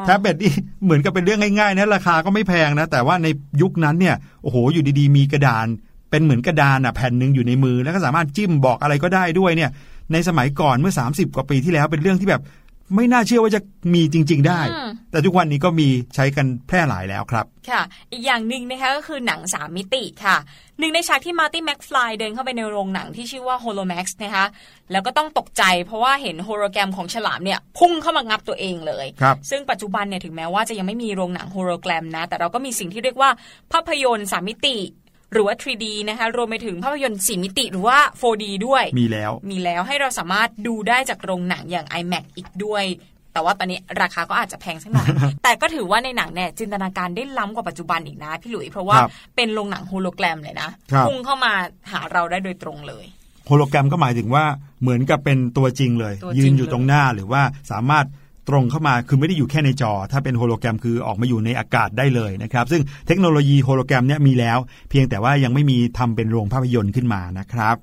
[0.05, 0.53] แท็บเล็ตนี่
[0.83, 3.27] เหมือนกับเป็นเรื่องง่ายๆนะราคาก็ไม่แพงนะ แต่ว่าใน
[3.61, 5.67] ยุคนั้นเนี่ยโอ้โหอยู่ดีๆ มีกระดาน
[6.09, 9.71] เป็นเหมือนกระดานอะแผ่นหนึ่งอยู่ในมือ แล้วก็สามารถจิ้มบอกอะไรก็ได้ด้วยเนี่ย
[10.13, 12.43] ในสมัยก่อนเมื่อ 30 กว่าปีที่แล้วเป็นเรื่องที่แบบ
[12.95, 13.61] ไม่น่าเชื่อว่าจะ
[13.93, 20.37] มีจริง ๆ ได้อืมแต่ทุกวันนี้ก็มีใช้กันแพร่หลายแล้วครับ ค่ะ อีกอย่างหนึ่งนะคะก็คือหนังสามมิติค่ะ
[20.79, 24.45] หนึ่งในฉากที่มาร์ตี้แม็กฟลายเดินเข้าไปในโรงหนังที่ชื่อว่า Holomax นะคะ
[24.91, 33.29] แล้วก็ต้องตกใจเพราะว่าเห็นโฮโลแกรมของฉลามเนี่ยพุ่งเข้ามางับตัวเองเลยครับซึ่งปัจจุบันเนี่ยถึงแม้ว่าจะยังไม่มีโรงหนังโฮโลแกรมนะ แต่เราก็มีสิ่งที่เรียกว่า
[33.71, 34.77] ภาพยนตร์สามมิติ
[35.33, 42.85] หรือว่า 3D นะคะรวมไปถึงภาพยนตร์4มิติหรือว่า 4D ด้วยมีแล้ว มีแล้วให้เราสามารถดูได้จากโรงหนังอย่าง IMAX อีกด้วย
[43.33, 45.07] แต่ว่าตอนนี้ราคาก็อาจจะแพงสักหน่อย
[45.43, 51.53] แต่ก็ถือว่าในหนังเนี่ยจินตนาการได้ล้ำกว่าปัจจุบันอีกนะพี่หลุย เพราะว่าครับเป็นโรงหนังโฮโลแกรมเลยนะครับพุ่งเข้ามา
[51.91, 53.05] หาเราได้โดยตรงเลย
[53.47, 54.43] โฮโลแกรมก็หมายถึงว่า
[54.81, 58.05] เหมือนกับเป็นตัวจริงเลยตัวจริงยืนอยู่ตรงหน้าหรือว่าสามารถ
[58.49, 64.57] ตรงเข้ามาคือไม่ได้อยู่แค่ในจอ ถ้าเป็นโฮโลแกรมคือออกมาอยู่ในอากาศได้เลยนะครับ ซึ่งเทคโนโลยีโฮโลแกรมเนี่ยมีแล้ว
[64.89, 67.75] เพียงแต่ว่ายังไม่มีทำเป็นโรงภาพยนตร์ขึ้นมานะครับ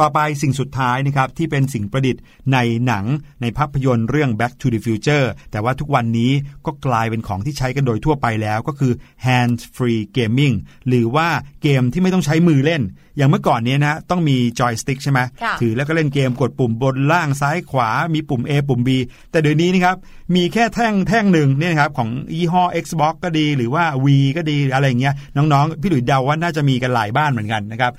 [0.00, 3.04] ต่อไปสิ่งสุดท้ายนะครับที่เป็นสิ่งประดิษฐ์ในหนัง
[3.42, 6.32] ในภาพยนตร์เรื่อง Back to the Future แต่ว่าทุกวันนี้
[6.66, 8.92] ก็กลายเป็นของที่ใช้กันโดยทั่วไปแล้วก็คือ
[9.26, 10.54] hand free gaming
[10.88, 11.28] หรือว่า
[11.62, 12.82] เกมที่ไม่ต้องใช้มือเล่น
[13.16, 18.88] อย่างเมื่อก่อนเนี้นะต้องมีจอยสติ๊กใช่ไหมค่ะถือแล้วก็เล่นเกมกดปุ่มบนล่างซ้ายขวา มีปุ่ม A ปุ่ม B
[19.30, 19.96] แต่เดี๋ยวนี้นะครับ
[20.34, 27.92] มีแค่แท่งแท่งหนึ่งเนี่ยนะครับของยี่ห้อ Xbox ก็ดี หรือว่า V ก็ดีอะไรอย่างเงี้ยน้องๆ พี่หลุยเดาว่าน่าจะมีกันหลายบ้านเหมือนกันนะครับ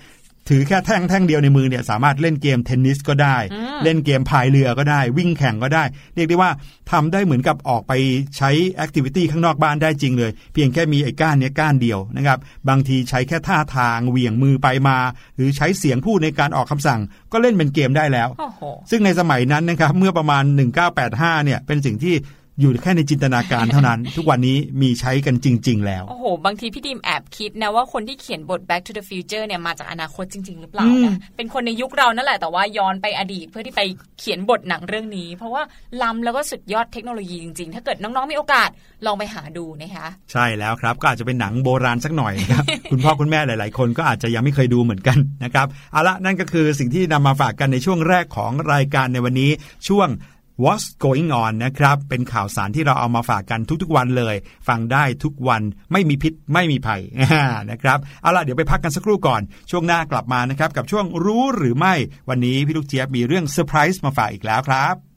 [0.49, 3.37] ถือแค่แท่งแท่งเดียวในมือเนี่ยสามารถเล่นเกมเทนนิสก็ได้
[3.83, 5.83] เล่นเกมพายเรือก็ได้ วิ่งแข่งก็ได้
[6.15, 6.51] เรียกได้ว่า
[6.91, 7.93] ทำได้เหมือนกับออกไป
[8.37, 14.97] ใช้แอคทิวิตี้ข้างนอกบ้านได้จริงเลย เพียงแค่มีไอ้ก้านเนี้ยก้านเดียวนะครับบางทีใช้แค่ท่าทางเหวี่ยงมือไปมา
[15.35, 16.99] หรือใช้เสียงพูดในการออกคำสั่ง
[17.31, 20.43] ก็เล่นเป็นเกมได้แล้วโอ้โหซึ่งในสมัยนั้นนะครับเมื่อประมาณ
[20.93, 22.15] 1985เนี่ยเป็นสิ่งที่
[22.59, 33.81] อยู่แค่ในจินตนาการเท่านั้น ทุกวันนี้มีใช้กันจริง ๆ แล้ว โอ้โห บางทีพี่ดิมแอบคิดนะว่าคนที่เขียนบท Back to the Future เนี่ยมาจากอนาคตจริง ๆ หรือเปล่าอืมนะเป็นคนในยุคเรานั่นแหละแต่ว่าย้อนไปอดีตเพื่อที่ไป
[34.19, 35.63] เขียนบทหนังเรื่องนี้ เพราะว่า
[36.01, 38.69] ล้ำแล้วก็สุดยอดเทคโนโลยีจริง ๆ ถ้าเกิดน้อง ๆ มีโอกาส
[39.05, 49.51] ลองไปหาดูนะคะใช่แล้วครับก็อาจจะเป็นหนังโบราณสักหน่อยนะครับคุณพ่อคุณแม่หลาย ๆ คนก็อาจจะยังไม่เคยดูเหมือนกันนะครับเอาละนั่นก็คือสิ่งที่นำมาฝากกันในช่วงแรกของรายการในวันนี้
[49.87, 50.09] ช่วง
[50.63, 54.35] What's Going On นะครับ เป็นข่าวสารที่เราเอามาฝากกันทุกๆวันเลย
[54.67, 57.01] ฟังได้ทุกวันไม่มีพิษไม่มีภัย
[57.71, 59.41] นะครับ เอาล่ะ เดี๋ยวไปพักกันสักครู่ก่อน
[59.71, 61.93] ช่วงหน้ากลับมานะครับ กับช่วงรู้หรือไม่
[62.29, 65.14] วันนี้พี่ลูกเจี๊ยบมีเรื่องเซอร์ไพรส์มาฝากอีกแล้วครับ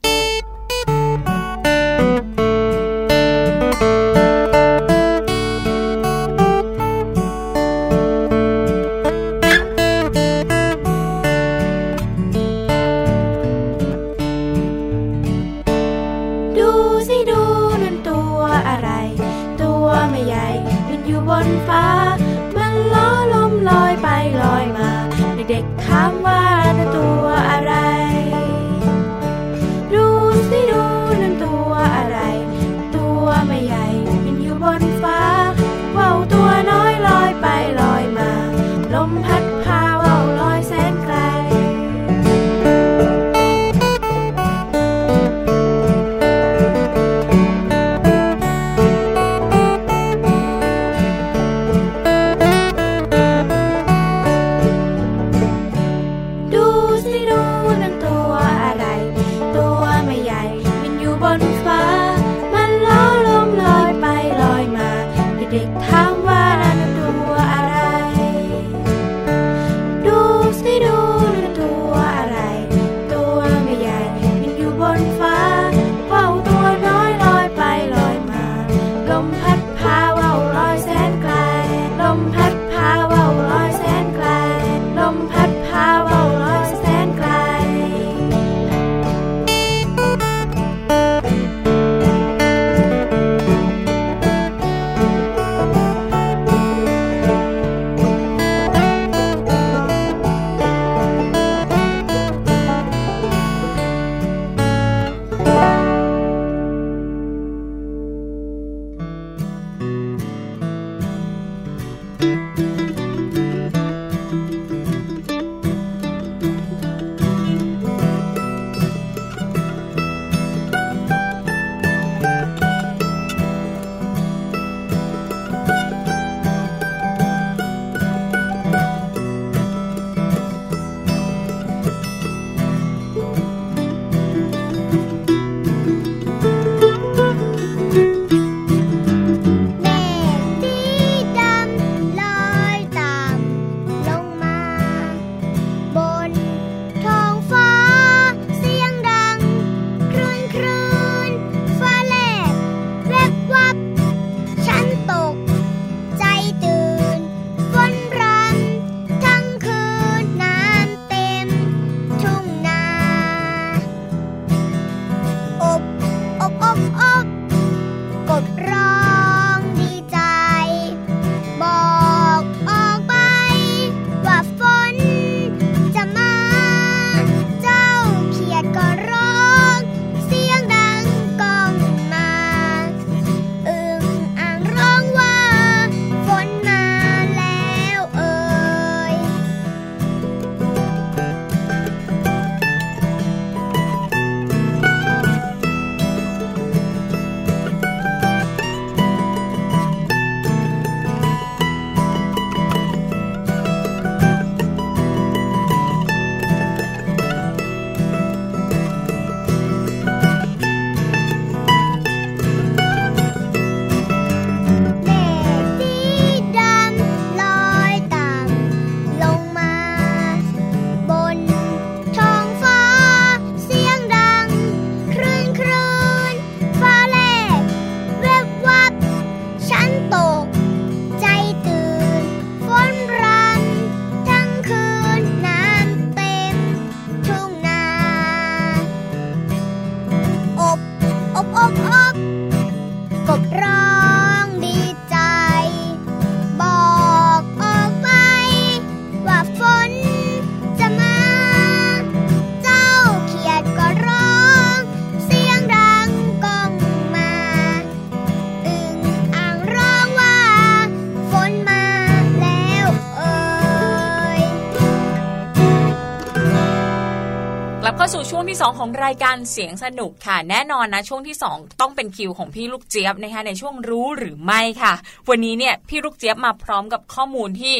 [268.65, 274.93] 2 ของรายการเสียงสนุกค่ะ แน่นอนนะช่วงที่ 2 ต้องเป็นคิวของพี่ลูกเจี๊ยบนะคะในช่วงรู้หรือไม่ค่ะ
[275.29, 277.73] วันนี้เนี่ยพี่ลูกเจี๊ยบมาพร้อมกับข้อมูลที่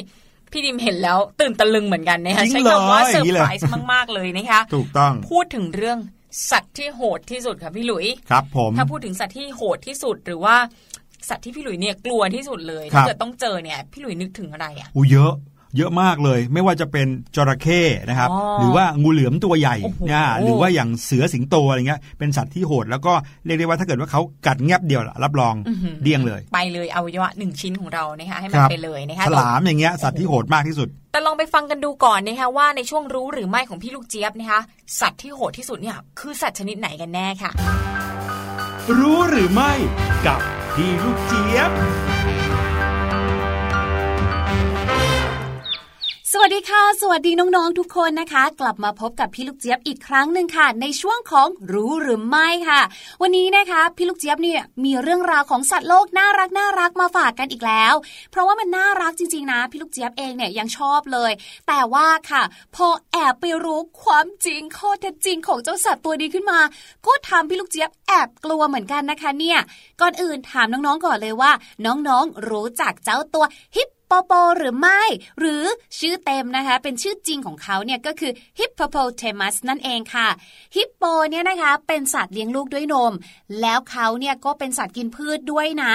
[0.52, 6.00] พี่ดิมเห็นแล้วตื่นตะลึงเหมือนกันนะคะจริงใช้คำว่าเหรอเซออย่างนี้ร์เลยไพรส์มาก ๆ เลยนะคะถูกต้องพูดถึงเรื่อง
[6.52, 10.56] สัตว์ที่โหดที่สุดค่ะพี่หลุยครับผมถ้าพูดถึงสัตว์ที่โหดที่สุดหรือว่า
[11.30, 15.34] สัตว์ที่พี่หลุยเนี่ยกลัวที่สุดเลยครัถ้าบเกิดต้องเจอเนี่ยพี่หลุยนึกถึงอะไรอะอูเยอะ
[15.78, 23.14] เยอะมากเลย ไม่ว่าจะเป็นจระเข้นะครับอ๋อหรือว่างูเหลือมตัวใหญ่โอ้โหนะหรือว่าอย่างเสือสิงโตอะไรเงี้ยเป็นสัตว์ที่โหดแล้วก็
[23.46, 34.62] เรียกได้ว่าถ้าเกิดว่าเขากัดแงบเดียวรับรองอื้อหือเดี้ยงเลย ไปเลยอวัยวะหนึ่งชิ้นของเรานะคะให้คมันรับไปเลยนะคะฉลามอย่างเงี้ยสัตว์ที่โหดมากที่สุดแต่ลองไปฟังกันดูก่อนนะคะว่าในช่วงรู้หรือไม่ของพี่ลูกเจี๊ยบนะคะ
[35.00, 37.52] สัตว์ที่โหดที่สุดเนี่ยคือสัตว์ชนิดไหนกันแน่ค่ะ
[39.00, 39.72] รู้หรือไม่
[40.28, 40.40] กับ
[40.76, 41.72] พี่ลูกเจี๊ยบ
[46.34, 52.82] สวัสดีค่ะ สวัสดีน้องๆทุกคนนะคะ กลับมาพบกับพี่ลูกเจี๊ยบอีกครั้งหนึ่งค่ะ ในช่วงของรู้หรือไม่ค่ะ
[53.22, 57.94] วันนี้นะคะพี่ลูกเจี๊ยบเนี่ยมีเรื่องราวของสัตว์โลกน่ารักน่ารักมาฝากกันอีกแล้ว
[58.32, 61.32] เพราะว่ามันน่ารักจริงๆนะพี่ลูกเจี๊ยบเองเนี่ยยังชอบเลย
[61.68, 62.44] แต่ว่าค่ะ
[62.76, 66.60] พอแอบไปรู้ความจริงข้อเท็จจริงของเจ้าสัตว์ตัวนี้ขึ้นมา
[67.06, 69.60] ก็ทำพี่ลูกเจี๊ยบแอบกลัวเหมือนกันนะคะเนี่ย
[70.02, 71.52] ก่อนอื่นถามน้องๆก่อนเลยว่า
[71.86, 73.46] น้องๆรู้จักเจ้าตัว
[73.78, 75.02] ฮิป ปโปหรือไม่
[75.40, 75.64] หรือ
[76.00, 80.28] ชื่อเต็มนะคะ เป็นชื่อจริงของเขาเนี่ยก็คือฮิปโปโปเทมัสนั่นเองค่ะ
[80.76, 83.14] ฮิปโปเนี่ยนะคะเป็นสัตว์เลี้ยงลูกด้วยนม
[83.62, 85.94] แล้วเขาเนี่ยก็เป็นสัตว์กินพืชด้วยนะ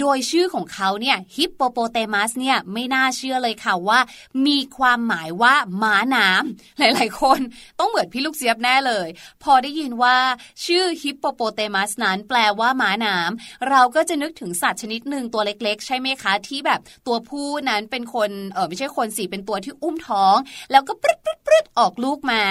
[0.00, 4.00] โดยชื่อของเขาเนี่ยฮิปโปโปเตมัสเนี่ยไม่น่าเชื่อเลยค่ะว่า
[4.46, 7.40] มีความหมายว่าม้าน้ำหลาย ๆ คน
[7.78, 9.08] ต้องเหมือนพี่ลูกเสียบแน่เลย
[9.42, 10.16] พอได้ยินว่า
[10.64, 20.36] ชื่อฮิปโปโปเตมัสนั้นแปลว่าม้าน้ำเราก็จะนึกถึงสัตว์ชนิดหนึ่งตัวเล็ก ๆ ใช่ไหมคะ ที่แบบตัวผู้นั้นเป็นคนเออไม่ใช่คนสิเป็นตัวที่อุ้มท้อง
[20.70, 22.42] แล้วก็ปรึดปรึดปรึดออกลูกมา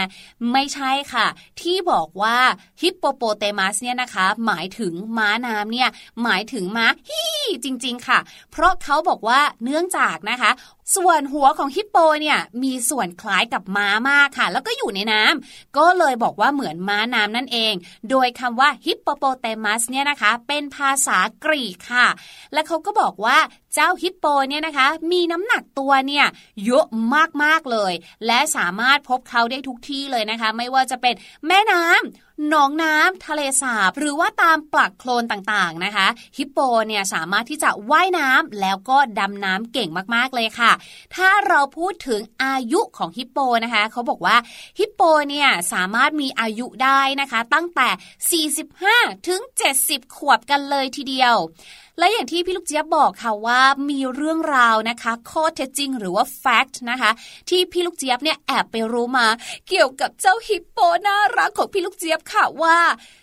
[0.52, 1.28] ไม่ใช่ค่ะ
[1.62, 2.38] ที่บอกว่า
[2.82, 5.90] ฮิปโปโปเตมัสเนี่ยนะคะ หมายถึงม้าน้ำเนี่ย
[6.24, 8.20] หมายถึงม้าฮี่จริง ๆ ค่ะ
[8.52, 10.52] เพราะเขาบอกว่าเนื่องจากนะคะ
[10.96, 17.74] ส่วนหัวของฮิปโปเนี่ยมีส่วนคล้ายกับม้ามากค่ะ แล้วก็อยู่ในน้ำก็เลยบอกว่าเหมือนม้าน้ำนั่นเอง
[18.10, 22.08] โดยคำว่าฮิปโปโปเตมัสเนี่ยนะคะ เป็นภาษากรีกค่ะ
[22.54, 23.38] และเขาก็บอกว่า
[23.74, 26.26] เจ้าฮิปโปเนี่ยนะคะ มีน้ำหนักตัวเนี่ย
[26.66, 26.86] เยอะ
[27.44, 27.94] มากๆเลย
[28.26, 31.16] และสามารถพบเขาได้ทุกที่เลยนะคะ ไม่ว่าจะเป็น
[31.48, 36.08] แม่น้ำหนองน้ำทะเลสาบ หรือว่าตามปลักโคลนต่างๆนะคะ
[36.38, 40.72] ฮิปโปเนี่ยสามารถที่จะว่ายน้ำแล้วก็ดำน้ำเก่งมากๆเลยค่ะ
[41.16, 44.38] ถ้าเราพูดถึงอายุของฮิปโปนะคะเขาบอกว่า
[44.80, 49.42] ฮิปโปเนี่ยสามารถมีอายุได้นะคะ ตั้งแต่ 45 ถึง
[49.80, 51.36] 70 ขวบกันเลยทีเดียว
[51.98, 57.12] และอย่างที่พี่ลูกเจี๊ยบบอกค่ะว่ามีเรื่องราวนะคะ ข้อเท็จจริงหรือว่าแฟกต์นะคะ
[57.50, 59.28] ที่พี่ลูกเจี๊ยบเนี่ยแอบไปรู้มา
[59.70, 62.78] เกี่ยวกับเจ้าฮิปโปน่ารักของพี่ลูกเจี๊ยบค่ะว่า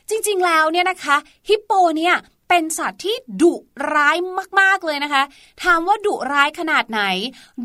[0.09, 1.17] จริง ๆ แล้วเนี่ยนะคะ
[1.49, 2.15] ฮิปโปเนี่ย
[2.53, 3.55] เป็นสัตว์ที่ดุ
[3.95, 4.17] ร้าย
[4.61, 5.23] มากๆเลยนะคะ
[5.63, 7.03] ถามว่าดุร้ายขนาดไหน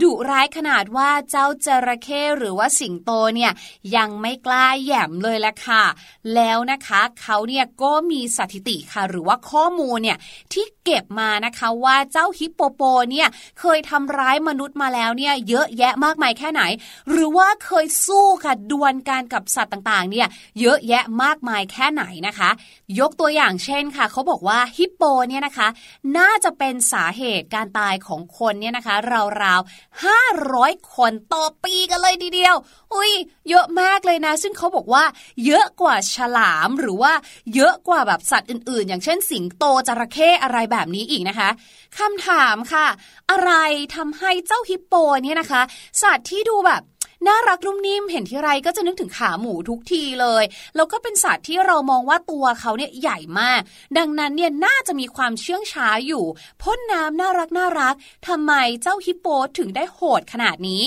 [0.01, 3.51] ดุร้ายขนาดว่าเจ้าจระเข้หรือว่าสิงโตเนี่ย
[3.95, 5.83] ยังไม่กล้าแหย่มเลยแหละค่ะ
[6.35, 10.17] แล้วนะคะเขาเนี่ยก็มีสถิติค่ะ หรือว่าข้อมูลเนี่ย
[10.53, 12.81] ที่เก็บมานะคะว่าเจ้าฮิปโปโป
[13.11, 13.27] เนี่ย
[13.59, 16.61] เคยทำร้ายมนุษย์มาแล้วเนี่ยเยอะแยะมากมายแค่ไหน
[17.09, 20.27] หรือว่าเคยสู้ค่ะดวลกันกับสัตว์ต่างๆเนี่ย
[20.59, 22.49] เยอะแยะมากมายแค่ไหนนะคะ
[22.99, 25.67] ยกตัวอย่างเช่นค่ะเขาบอกว่าฮิปโปเนี่ยนะคะ
[26.17, 28.95] น่าจะเป็นสาเหตุการตายของคนเนี่ยนะคะ
[29.43, 32.55] ราวๆ 500 คนต่อปีกันเลยทีเดียว
[32.93, 33.11] อุ้ย
[33.49, 35.03] เยอะมากเลยนะ ซึ่งเขาบอกว่า
[35.45, 37.13] เยอะกว่าฉลามหรือว่า
[37.55, 41.49] เยอะกว่าแบบสัตว์อื่นๆ อย่างเช่นสิงโตจระเข้อะไรแบบนี้อีกนะคะ
[41.99, 42.87] คำถามค่ะ
[43.31, 43.51] อะไร
[43.95, 45.61] ทำให้เจ้าฮิปโปเนี่ยนะคะ
[46.03, 46.81] สัตว์ที่ดูแบบ
[47.27, 50.43] น่ารักนุ่มนิ่มเห็นที่ไรก็จะนึกถึงขาหมูทุกทีเลย
[50.75, 53.61] แล้วก็เป็นสัตว์ที่เรามองว่าตัวเขาเนี่ยใหญ่มาก
[53.97, 56.25] ดังนั้นเนี่ยน่าจะมีความเชื่องช้าอยู่
[56.61, 57.95] พ่นน้ำน่ารักน่ารัก
[58.27, 60.83] ทำไมเจ้าฮิปโปถึงได้โหดขนาดนี้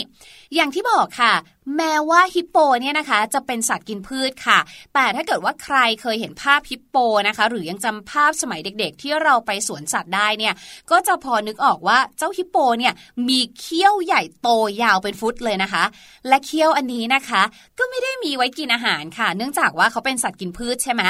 [0.54, 1.32] อย่างที่บอกค่ะ
[1.76, 4.58] แม้ว่าฮิปโปเนี่ยนะคะจะเป็นสัตว์กินพืชค่ะ
[4.94, 6.96] แต่ถ้าเกิดว่าใครเคยเห็นภาพฮิปโป
[7.28, 10.54] นะคะ หรือยังจำภาพสมัยเด็กๆ ที่เราไปสวนสัตว์ได้เนี่ย
[10.90, 12.92] ก็จะพอนึกออกว่าเจ้าฮิปโปเนี่ย
[13.28, 14.48] มีเขี้ยวใหญ่โต
[14.82, 15.84] ยาวเป็นฟุตเลยนะคะ
[16.28, 17.42] และเขี้ยวอันนี้นะคะ
[17.78, 21.02] ก็ไม่ได้มีไว้กินอาหารค่ะ เนื่องจากว่าเขาเป็นสัตว์กินพืชใช่ไหม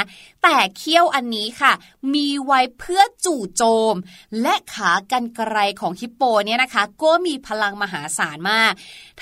[0.43, 1.73] แต่เขี้ยวอันนี้ค่ะ
[2.13, 3.95] มีไว้เพื่อจู่โจม
[4.41, 8.73] และขากรรไกรของฮิปโปเนี่ยนะคะ ก็มีพลังมหาศาลมาก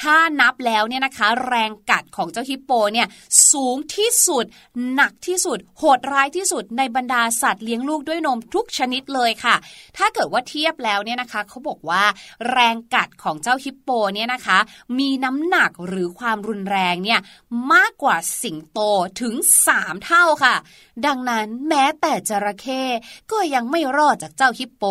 [0.02, 3.08] ถ้านับแล้วเนี่ยนะคะแรงกัดของเจ้าฮิปโปเนี่ย
[3.52, 4.46] สูงที่สุด
[4.94, 9.56] หนักที่สุด โหดร้ายที่สุดในบรรดาสัตว์เลี้ยงลูกด้วยนมทุกชนิดเลยค่ะ
[9.98, 12.04] ถ้าเกิดว่าเทียบแล้วเนี่ยนะคะเขาบอกว่า
[12.52, 14.58] แรงกัดของเจ้าฮิปโปเนี่ยนะคะ
[15.00, 17.20] มีน้ำหนักหรือความรุนแรงเนี่ย
[17.74, 18.80] มากกว่าสิงโต
[19.22, 19.34] ถึง
[19.70, 20.56] 3 เท่าค่ะ
[21.06, 22.84] ดังนั้นแม้แต่จระเข้
[23.32, 24.84] ก็ยังไม่รอดจากเจ้าฮิปโป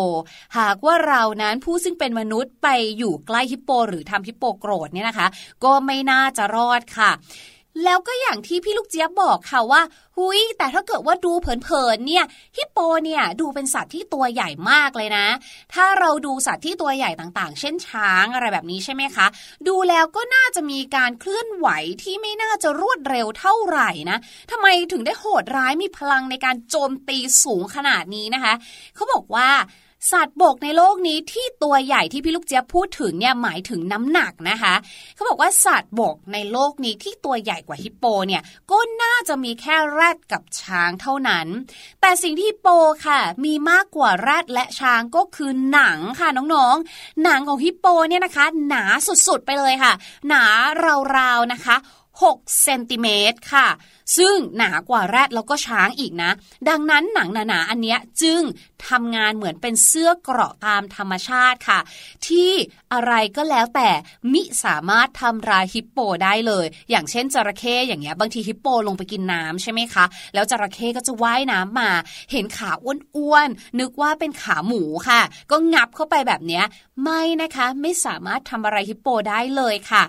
[0.57, 5.27] หากว่าเรานั้นผู้ซึ่งเป็นมนุษย์ไปอยู่ใกล้ฮิปโป หรือทำฮิปโปโกรธเนี่ยนะคะ
[5.63, 7.11] ก็ไม่น่าจะรอดค่ะ
[7.83, 9.81] แล้วก็อย่างที่พี่ลูกเจี๊ยบบอกค่ะว่า
[10.17, 12.25] หุยแต่ถ้าเกิดว่าดูเผินๆเนี่ย
[12.57, 15.27] ฮิปโปเนี่ยดูเป็นสัตว์ที่ตัวใหญ่มากเลยนะ
[15.73, 19.27] ถ้าเราดูสัตว์ที่ตัวใหญ่ต่างๆ เช่นช้างอะไรแบบนี้ใช่ไหมคะ
[19.67, 21.67] ดูแล้วก็น่าจะมีการเคลื่อนไหว
[22.03, 24.17] ที่ไม่น่าจะรวดเร็วเท่าไหร่นะ
[24.51, 28.53] ทำไมถึงได้โหดร้ายมีพลังในการโจมตีสูงขนาดนี้นะคะ
[28.95, 29.49] เขาบอกว่า
[30.11, 34.73] สัตว์บกในโลกนี้ที่ตัวใหญ่ที่พี่ลูกเจี๊ยบพูดถึงเนี่ยหมายถึงน้ำหนักนะคะ
[35.15, 38.41] เขาบอกว่าสัตว์บกในโลกนี้ที่ตัวใหญ่กว่าฮิปโปเนี่ย
[38.71, 41.47] ก็น่าจะมีแค่แรดกับช้างเท่านั้น
[42.01, 42.67] แต่สิ่งที่ฮิปโป
[43.05, 48.83] ค่ะ มีมากกว่าแรดและช้างก็คือหนังค่ะน้องๆ หนังของฮิปโปเนี่ยนะคะ หนา
[49.27, 49.93] สุดๆไปเลยค่ะ
[50.27, 50.43] หนา
[51.17, 51.75] ราวๆนะคะ
[52.21, 53.67] 6เซนติเมตรค่ะ
[54.17, 56.31] ซึ่งหนากว่าแรดแล้วก็ช้างอีกนะ
[56.69, 58.41] ดังนั้นหนังหนาๆอันเนี้ยจึง
[58.89, 61.79] ทำงานเหมือนเป็นเสื้อเกราะตามธรรมชาติค่ะ
[62.27, 62.51] ที่
[62.93, 63.89] อะไรก็แล้วแต่
[64.33, 71.91] มิสามารถทำรายฮิปโปได้เลย อย่างเช่นจระเข้อย่างเงี้ยบางทีฮิปโปลงไปกินน้ำใช่ไหมคะ แล้วจระเข้ก็จะว่ายน้ำมา
[72.31, 76.63] เห็นขาอ้วนๆนึกว่าเป็นขาหมูค่ะ ก็งับเข้าไปแบบเนี้ย
[77.03, 80.03] ไม่นะคะไม่สามารถทำอะไรฮิปโปได้เลยค่ะ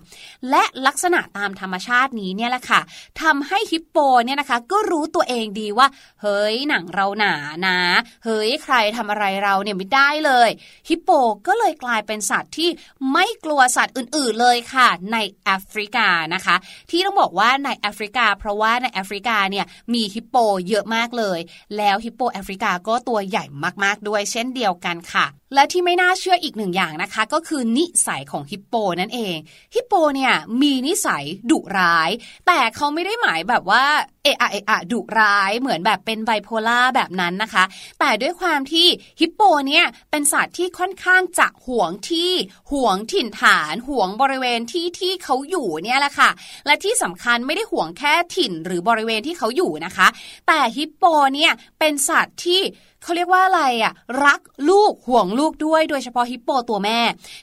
[0.50, 2.80] และลักษณะตามธรรมชาตินี้เนี่ยแหละค่ะ
[3.22, 5.86] ทำให้ฮิปโปเนี่ยนะคะ ก็รู้ตัวเองดีว่า
[6.22, 7.34] เฮ้ยหนังเราหนา
[7.66, 7.78] นะ
[8.24, 10.50] เฮ้ยใครทำอะไรเราเนี่ยไม่ได้เลย
[10.88, 11.10] ฮิปโป
[11.46, 12.68] ก็เลยกลายเป็นสัตว์ที่
[13.12, 16.56] ไม่กลัวสัตว์อื่น ๆเลยค่ะ ในแอฟริกานะคะ
[16.90, 20.36] ที่ต้องบอกว่าในแอฟริกา เพราะว่าในแอฟริกาเนี่ยมีฮิปโป
[20.68, 21.38] เยอะมากเลย
[21.76, 23.44] แล้วฮิปโปแอฟริกาก็ตัวใหญ่
[23.84, 29.36] มากๆด้วยเช่นเดียวกันค่ะและที่ไม่น่าเชื่ออีกหนึ่งอย่างนะคะ ก็คือนิสัยของฮิปโปนั่นเอง
[29.74, 30.32] ฮิปโปเนี่ย
[30.62, 32.10] มีนิสัยดุร้าย
[32.46, 33.84] แต่เขาไม่ได้หมายแบบว่า
[34.24, 37.64] เอะอะเอะอะดุร้ายเหมือนแบบเป็นไบโพล่าแบบนั้นนะคะ
[38.00, 38.86] แต่ด้วยความที่
[39.20, 42.32] ฮิปโปเนี่ยเป็นสัตว์ที่ค่อนข้างจะหวงที่
[42.72, 46.30] หวงถิ่นฐานหวงบริเวณที่ที่เขาอยู่เนี่ยแหละค่ะ
[46.66, 50.08] และที่สำคัญไม่ได้หวงแค่ถิ่นหรือบริเวณที่เขาอยู่นะคะ
[50.46, 52.60] แต่ฮิปโปเนี่ยเป็นสัตว์ที่
[53.02, 53.92] เขาเรียกว่าอะไรอะ
[54.24, 54.40] รัก
[54.70, 57.00] ลูกห่วงลูกด้วย โดยเฉพาะฮิปโปตัวแม่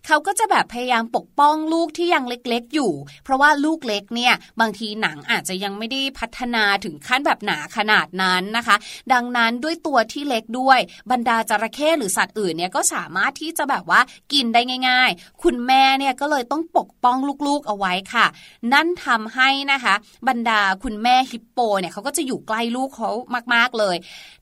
[0.07, 2.91] เขาก็จะแบบพยายามปกป้องลูกที่ยังเล็กๆอยู่
[3.23, 8.75] เพราะว่าลูกเล็กเนี่ย บางทีหนังอาจจะยังไม่ได้พัฒนาถึงขั้นแบบหนาขนาดนั้นนะคะ
[9.13, 10.79] ดังนั้นด้วยตัวที่เล็กด้วย
[11.11, 13.99] บรรดาจระเข้หรือสัตว์อื่นเนี่ยก็สามารถที่จะแบบว่า
[14.33, 18.25] กินได้ง่าย ๆ คุณแม่เนี่ยก็เลยต้องปกป้องลูกๆเอาไว้ค่ะ
[18.73, 19.93] นั่นทำให้นะคะ
[20.27, 23.09] บรรดาคุณแม่ฮิปโปเนี่ยเขาก็จะอยู่ใกล้ลูกเขา
[23.53, 23.95] มาก ๆเลย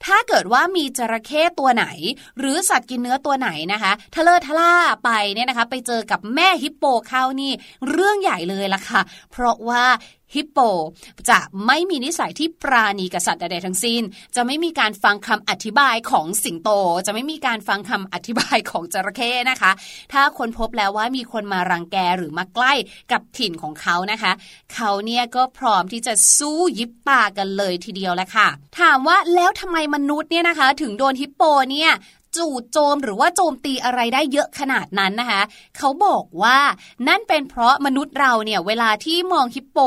[0.06, 1.86] ถ้าเกิดว่ามีจระระเข้ตัวไหน
[2.40, 7.52] หรือสัตว์กินเนื้อตัวไหนนะคะทะเลทะล่าไปเนี่ยนะคะ ไปเจอกับแม่ฮิปโปเข้านี่
[7.90, 9.02] เรื่องใหญ่เลยล่ะค่ะ
[9.32, 9.84] เพราะว่า
[10.36, 10.60] ฮิปโป
[11.30, 14.02] จะไม่มีนิสัยที่ปราณีกับสัตว์ใดๆทั้งสิ้น
[14.36, 16.70] จะไม่มีการฟังคำอธิบายของสิงโต
[17.06, 19.72] จะไม่มีการฟังคำอธิบายของจระเข้นะคะ
[20.14, 22.74] ถ้าคนพบแล้วว่ามีคนมารังแกหรือมาใกล้
[23.12, 24.32] กับถิ่นของเขานะคะ
[24.74, 28.48] เขาเนี่ยก็พร้อมที่จะสู้ยิบตากันเลยทีเดียวแหละค่ะ
[28.80, 31.92] ถามว่าแล้วทำไมมนุษย์เนี่ยนะคะ ถึงโดนฮิปโปเนี่ย
[32.38, 35.42] จู่โจมหรือว่าโจมตีอะไรได้เยอะขนาดนั้นนะคะ
[35.78, 36.58] เขาบอกว่า
[37.08, 39.80] นั่นเป็นเพราะมนุษย์เราเนี่ยเวลาที่มองฮิปโป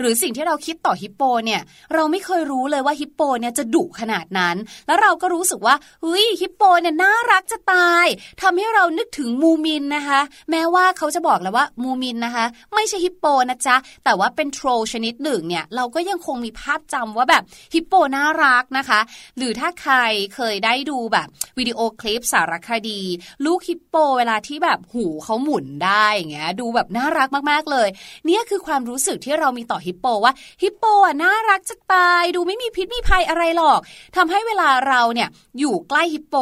[0.00, 1.60] หรือสิ่งที่เราคิดต่อฮิปโปเนี่ย
[1.94, 8.06] เราไม่เคยรู้เลยว่าฮิปโปเนี่ยจะดุขนาดนั้น แล้วเราก็รู้สึกว่าเฮ้ยฮิปโปเนี่ยน่ารักจะตาย
[8.40, 10.20] ทำให้เรานึกถึงมูมินนะคะ
[10.50, 12.44] แม้ว่าเขาจะบอกแล้วว่ามูมินนะคะ
[12.74, 17.42] ไม่ใช่ฮิปโปนะจ๊ะแต่ว่าเป็นโทรชนิดหนึ่งเนี่ยเราก็ยังคงมีภาพจำว่าแบบ
[17.74, 19.00] ฮิปโปน่ารักนะคะ
[19.38, 19.94] หรือถ้าใคร
[20.34, 21.28] เคยได้ดูแบบ
[21.58, 23.00] วิดีโอคลิปสารคดี
[23.44, 27.88] ลูกฮิปโปเวลาที่แบบหูเขาหมุนได้อย่างเงี้ยดูแบบน่ารักมากๆเลย
[28.26, 30.32] เนี่ยคือความรู้สึกที่เรามีต่อฮิปโปว่า
[30.62, 33.80] ฮิปโปอะน่ารักจะตายดูไม่มีพิษมีภัยอะไรหรอก
[34.16, 35.28] ทำให้เวลาเราเนี่ย
[35.58, 36.34] อยู่ใกล้ฮิปโป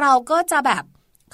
[0.00, 0.84] เราก็จะแบบ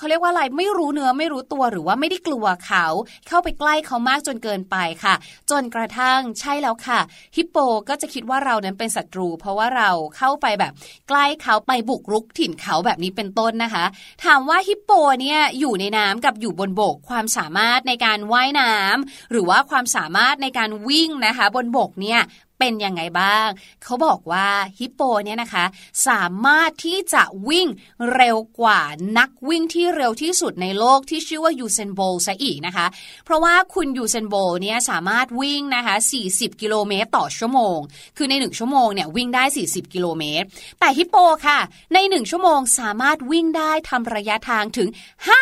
[0.01, 2.87] เขาเรียกว่าอะไรไม่รู้เนื้อไม่รู้ตัวหรือว่าไม่ได้กลัวเขา
[3.29, 5.15] เข้าไปใกล้เขามากจนเกินไปค่ะ
[5.51, 7.01] จนกระทั่งใช่แล้วค่ะ
[7.37, 7.57] ฮิปโป
[7.89, 10.73] ก็จะคิดว่าเรานั้นเป็นศัตรู เพราะว่าเราเข้าไปแบบ
[11.09, 13.85] ใกล้เขาไปบุกรุกถิ่นเขาแบบนี้เป็นต้นนะคะ
[14.25, 14.91] ถามว่าฮิปโป
[15.21, 22.21] เนี่ยอยู่ในน้ำกับอยู่บนบกความสามารถในการว่ายน้ำหรือว่าความสามารถในการวิ่งนะคะ บนบกเนี่ย
[22.61, 23.49] เป็นยังไงบ้าง
[23.83, 24.49] เขาบอกว่า
[24.79, 25.65] ฮิปโปเนี่ยนะคะ
[26.09, 27.69] สามารถที่จะวิ่ง
[28.15, 28.81] เร็วกว่า
[29.19, 32.87] นักวิ่งที่เร็วที่สุดในโลกที่ชื่อว่ายูเซนโบลซะอีกนะคะ
[33.25, 35.95] เพราะว่าคุณยูเซนโบลเนี่ยสามารถวิ่งนะคะ
[36.29, 37.79] 40 กิโลเมตรต่อชั่วโมง
[38.17, 40.47] คือใน 1 ชั่วโมงเนี่ยวิ่งได้ 40 กิโลเมตร
[40.81, 41.59] แต่ฮิปโปค่ะ
[41.95, 44.89] ใน 1 ชั่วโมงสามารถวิ่งได้ทำระยะทางถึง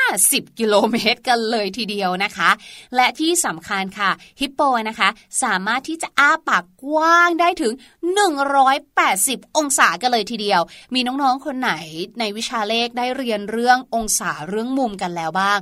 [0.05, 2.51] 50 กิโลเมตรกันเลยทีเดียวนะคะ
[2.97, 4.11] และที่สำคัญค่ะ
[4.41, 5.09] ฮิปโปนะคะ
[5.43, 7.08] สามารถที่จะอ้าปากกว้าง
[7.41, 7.73] ได้ถึง
[8.91, 10.61] 180 องศากันเลยทีเดียว
[10.95, 11.73] มีน้องๆคนไหน
[12.19, 15.59] ในวิชาเลขได้เรียนเรื่ององศาเรื่องมุมกันแล้วบ้าง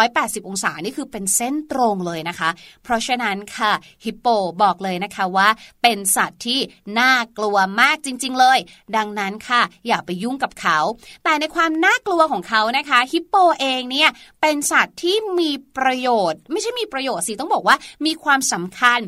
[0.00, 2.50] 180 องศานี่คือเป็นเส้นตรงเลยนะคะ
[2.82, 3.72] เพราะฉะนั้นค่ะ
[4.04, 4.26] ฮิปโป
[4.62, 5.48] บอกเลยนะคะว่า
[5.82, 6.60] เป็นสัตว์ที่
[6.98, 8.58] น่ากลัวมากจริง ๆ เลย
[8.96, 10.78] ดังนั้นค่ะอย่าไปยุ่งกับเขา
[11.24, 17.76] แต่ในความน่ากลัวของเขานะคะฮิปโปเองเนี่ยเป็นสัตว์ที่มีประโยชน์ ไม่ใช่มีประโยชน์สิต้องบอกว่า
[18.06, 19.00] มีความสำคัญ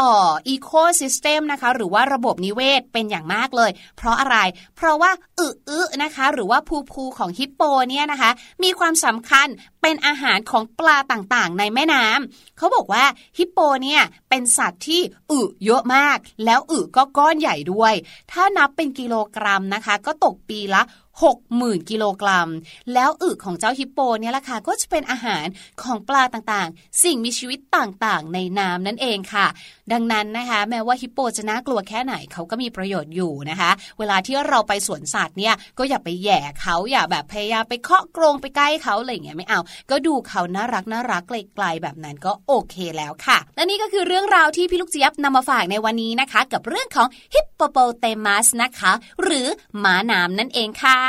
[0.00, 0.14] ต่อ
[0.48, 0.70] อีโค
[1.00, 4.36] ซิสเต็มนะคะ หรือว่าระบบนิเวศเป็นอย่างมากเลย เพราะอะไร
[4.76, 8.30] เพราะว่าอึอึนะคะ หรือว่าภูภูของฮิปโปเนี่ยนะคะ
[8.62, 9.46] มีความสำคัญ
[9.82, 13.04] เป็นอาหารของปลาต่างๆ ในแม่น้ำเขาบอกว่า
[13.38, 17.94] ฮิปโปเนี่ยเป็นสัตว์ที่อึเยอะมาก แล้วอึก็ก้อนใหญ่ด้วย
[18.32, 20.82] ถ้านับเป็นกิโลกรัมนะคะ ก็ตกปีละ
[21.24, 22.48] 60,000 กิโลกรัม
[22.94, 25.46] แล้วอึของเจ้าฮิปโปเนี่ยล่ะค่ะก็จะเป็นอาหาร
[25.82, 29.46] ของปลาต่างๆ สิ่งมีชีวิตต่างๆ ในน้ำนั่นเองค่ะ
[29.92, 39.60] ดังนั้นนะคะแม้ว่าฮิปโปจะน่ากลัวแค่ไหนเขาก็มีประโยชน์อยู่นะคะ เวลาที่เราไปสวนสัตว์เนี่ยก็อย่าไปแย่เขาอย่าแบบพยายามไปเคาะกรงไปใกล้เขาอะไรเงี้ยไม่เอา
[39.90, 48.92] ก็ดูเขาน่ารักน่ารักไกลๆแบบนั้นก็โอเคแล้วค่ะ และนี่ก็คือเรื่องราวที่พี่ลูกจี๊ยบนำมาฝากในวันนี้นะคะ กับเรื่องของฮิปโปโปเตมัสนะคะ
[49.22, 49.46] หรือ
[49.78, 51.05] หมาน้ำนั่นเองค่ะ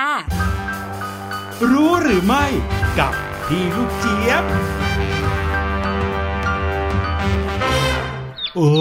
[1.72, 2.46] รู้หรือไม่
[3.00, 3.14] กับ
[3.48, 4.44] พี่ลูกเจี๊ยบ
[8.56, 8.72] โอ้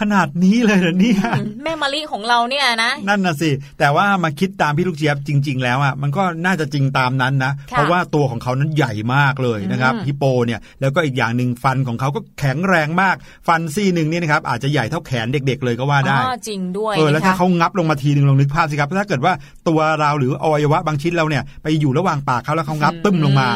[0.00, 1.20] ขนาดนี้เลยเหรอเนี่ย
[1.62, 13.16] แม่มะลิของเราเนี่ยนะนั่นน่ะสิแต่ว่ามาคิดตามพี่ลูกเจี๊ยบจริง ๆ แล้วอะมันก็น่าจะจริงตามนั้นนะ เพราะว่าตัวของเขานั้นใหญ่มากเลยนะครับฮิโปเนี่ยแล้วก็อีกอย่างหนึ่งฟันของเขาก็แข็งแรงมาก
[13.48, 19.32] ฟันซี่หนึ่งเนี่ยนะครับอาจจะใหญ่เท่าแขนเด็ก ๆ เลยก็ว่าได้จริงด้วยเออแล้วถ้าเขางับลงมาทีหนึ่งลองนึกภาพสิครับถ้าเกิดว่า
[19.68, 23.48] ตัวเราหรืออวัยวะบางชิ้นเราเนี่ยไปอยู่ระหว่างปากเขาแล้วเขางับตึมลงมา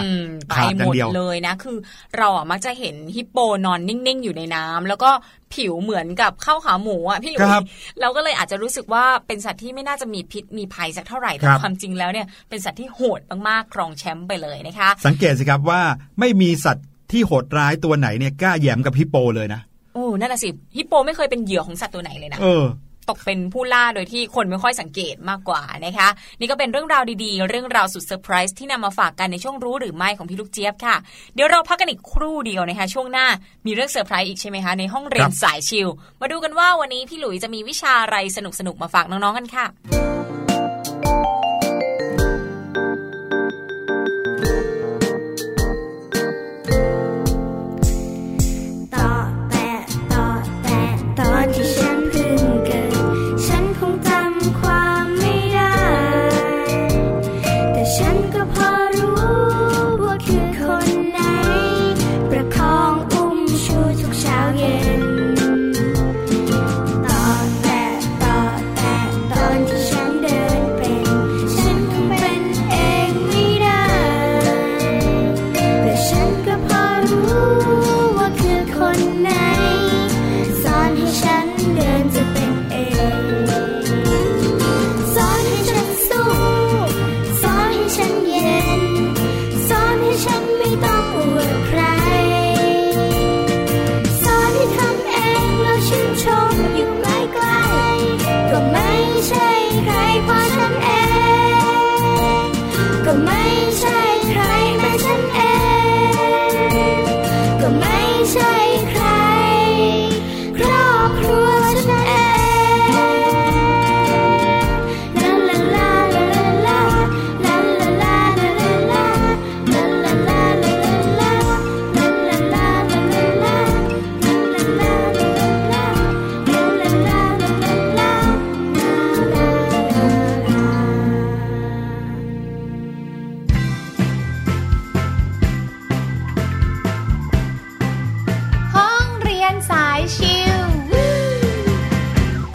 [0.54, 1.76] ขาดอย่างเดียวเลยนะ คือ
[2.18, 5.10] เราอะมักจะเห็นฮิโปนอนนิ่งๆอยู่ในน้ำ แล้วก็
[5.54, 7.40] ผิวเหมือนกับข้าวขาหมูอะพี่หลุย
[8.00, 15.80] เราก็เลยอาจจะรู้สึกว่าเป็นสัตว์ที่ไม่น่าจะมีพิษมีภัยสักเท่าไหร่แต่ความจริงแล้วเนี่ยเป็นสัตว์ที่โหดมากๆครองแชมป์ไปเลยนะคะ สังเกตสิครับว่า
[16.20, 19.60] ไม่มีสัตว์ที่โหดร้ายตัวไหนเนี่ยกล้าแยมกับฮิปโปเลยนะ
[19.94, 22.64] โอ้นั่นน่ะสิฮิปโปไม่เคยเป็นเหยื่อของสัตว์ตัวไหนเลยนะเออ
[23.10, 26.08] ตกเป็นผู้ล่าโดยที่คนไม่ค่อยสังเกตมากกว่านะคะ
[26.40, 30.96] นี่ก็เป็นเรื่องราวดีๆ เรื่องราวสุดเซอร์ไพรส์ที่นำมาฝากกันในช่วงรู้หรือไม่ของพี่ลูกเจี๊ยบค่ะ
[31.34, 33.26] เดี๋ยวเราพักกันอีกครู่เดียวนะคะ ช่วงหน้า
[33.66, 35.88] มีเรื่องเซอร์ไพรส์อีกใช่ไหมคะ ในห้องเรียนสายชิล
[36.20, 40.13] มาดูกันว่าวันนี้พี่หลุยจะมีวิชาอะไรสนุกๆมาฝากน้องๆกันค่ะ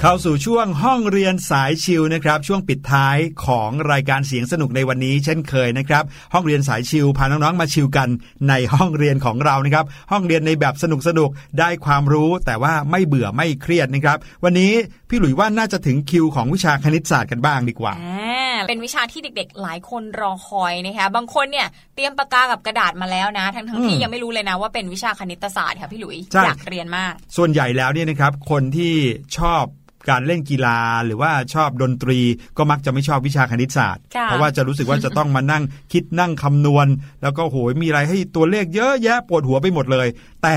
[0.10, 6.03] เข้าสู่ช่วงห้องเรียนสายชิวนะครับ ช่วงปิดท้ายของรายการเสียงสนุกในวันนี้ เช่นเคยนะครับ
[6.34, 8.10] ห้องเรียนสายชิวพาน้องๆมาชิวกัน
[8.49, 14.72] ในห้องเรียนของเรานะครับ ห้องเรียนในแบบสนุกสนุกๆได้ความรู้แต่ว่าไม่เบื่อไม่เครียดนะครับ วันนี้
[15.10, 28.93] พี่หลุยว่าน่าจะถึงคิวของวิชาคณิตศาสตร์กันบ้างดีกว่าอ่าเป็นวิชาที่เด็กๆ หลายคนรอคอยนะคะบางคนเนี่ยเตรียมปากกากับกระดาษมาแล้วนะ ทั้งๆที่อืมยังไม่รู้เลยนะว่าเป็นวิชาคณิตศาสตร์ค่ะพี่หลุยใช่อยากเรียนมาก ส่วนใหญ่แล้วเนี่ยนะครับคนที่
[29.38, 29.64] ชอบ
[30.10, 32.20] การเล่นกีฬาหรือว่าชอบดนตรี
[32.58, 36.88] ก็มักจะไม่ชอบวิชาคณิตศาสตร์ค่ะเพราะว่าจะรู้สึกว่าจะต้องมานั่งคิดนั่งคำนวณ
[37.22, 40.08] แล้วก็โหยมีอะไรให้ตัวเลขเยอะแยะปวดหัวไปหมดเลย
[40.43, 40.56] แต่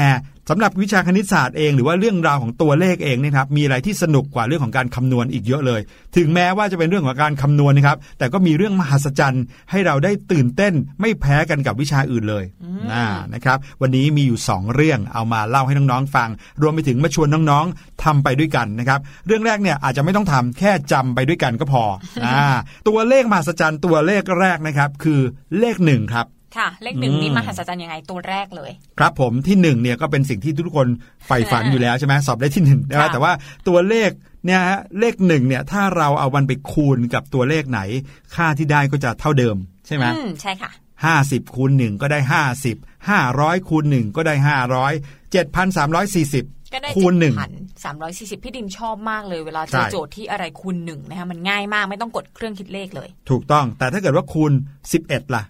[0.50, 5.80] สำหรับวิชาคณิตศาสตร์เองหรือว่าเรื่องราวของตัวเลขเองเนยครับมีอะไรที่สนุกกว่าเรื่องของการคำนวณอีกเยอะเลย
[6.16, 12.44] ถึงแม้ว่าจะเป็นเรื่องของการคำนวณนะครับ แต่ก็มีเรื่องมหัศจรรย์ ให้เราได้ตื่นเต้นไม่แพ้กันกับวิชาอื่นเลย
[12.92, 16.28] นะนะครับ วันนี้มีอยู่ 2 เรื่องเอามาเล่าให้น้องๆฟัง
[16.62, 21.84] รวมไปถึงมาชวนน้องๆทำไปด้วยกันนะครับ เรื่องแรกเนี่ยอาจจะไม่ต้องทำแค่จำไปด้วยกันก็พอ
[22.26, 22.44] อ่า
[22.88, 25.20] ตัวเลขมหัศจรรย์ตัวเลขแรกนะครับ คือ
[25.58, 30.88] เลขหนึ่งครับ ค่ะ เลขหนึ่งอืมนี่มหัศจรรย์ยังไงตัวแรกเลย ครับผมที่หนึ่งเนี่ยก็เป็นสิ่งที่ทุกคน
[31.26, 33.32] ใฝ่ฝันอยู่แล้วใช่ไหมสอบได้ที่หนึ่งนะครัค่ะบแต่ว่า
[33.68, 34.10] ตัวเลข
[34.46, 37.80] เนี่ยฮะเลขหนึ่งเนี่ยถ้าเราเอามันไปคูณกับตัวเลขไหน
[38.34, 40.70] ค่าที่ได้ก็จะเท่าเดิมใช่ไหมอืมใช่ค่ะ
[41.04, 42.76] ห้าสิบคูณหนึ่งก็ได้ห้าสิบ
[43.08, 44.92] ห้าร้อยคูณหนึ่งก็ได้ห้าร้อย
[45.32, 46.44] เจ็ดพันสามร้อยสี่สิบ
[46.74, 47.34] ก็ได้คูณหนึ่ง
[47.84, 54.52] สามร้อยสี่สิบพี่ดิมชอบมากเลยเวลาเจใช่อโจทย์ที่อะไรคูณหนึ่งนะคะมันง่ายมากไม่ต้องกดเครื่องคิดเลขเลย ถูกต้องแต่ถ้าเกิดว่าคูณ
[54.92, 55.42] 11ล่ะ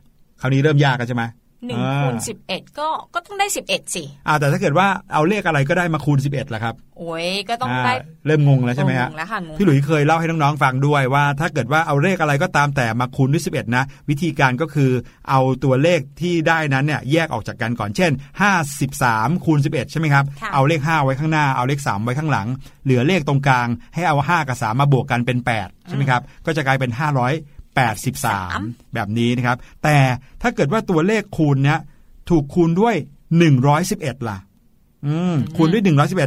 [0.43, 1.25] คราวนี้เริ่มยากกันใช่ไหม
[1.67, 7.95] หนึ่งอ่าคูณสิบเอ็ดก็ก็ต้องได้สิบเอ็ดสิอ่าแต่ถ้าเกิดว่าเอาเลขอะไรก็ได้มาคูณ11ล่ะครับ โอ้ยก็ต้องอ่าได้
[8.27, 14.91] เริ่มงงแล้วใช่ไหมฮะงงแล้วค่ะงงพี่หลุยส์เคยเล่าให้น้องๆฟังด้วยว่า ถ้าเกิดว่าเอาเลขอะไรก็ตามแต่มาคูณด้วย11นะ วิธีการก็คือ
[15.31, 18.13] เอาตัวเลขที่ได้นั้นเนี่ยแยกออกจากกันก่อนเช่น
[18.79, 22.47] 53คูณ11ใช่ไหมครับค่ะเอาเลข5ไว้ข้างหน้าเอาเลข3ไว้ข้างหลัง
[22.85, 26.91] เหลือเลขตรงกลางให้เอา5กับ3มาบวกกันเป็น8ใช่ไหมครับก็จะกลายเป็น
[27.81, 29.97] 583 แบบนี้นะครับ แต่
[30.43, 31.79] ถ้าเกิดว่าตัวเลขคูณเนี้ย
[32.31, 32.95] ถูกคูณด้วย
[33.63, 34.39] 111 ล่ะ
[35.07, 35.83] อืมคูณด้วย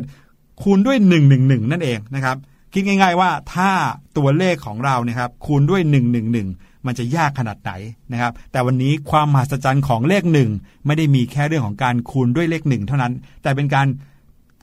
[0.08, 0.98] 111 คูณด้วย
[1.34, 2.38] 111 นั่นเองนะครับ
[2.74, 3.70] คิดง่าย ๆว่าถ้า
[4.18, 5.82] ตัวเลขของเราเนี่ยครับคูณด้วย
[6.34, 7.72] 111 มันจะยากขนาดไหน
[8.12, 10.50] นะครับ แต่วันนี้ความมหัศจรรย์ของเลขหนึ่ง
[10.86, 13.88] ไม่ได้มีแค่เรื่องของการคูณด้วยเลขหนึ่งเท่านั้น แต่เป็นการ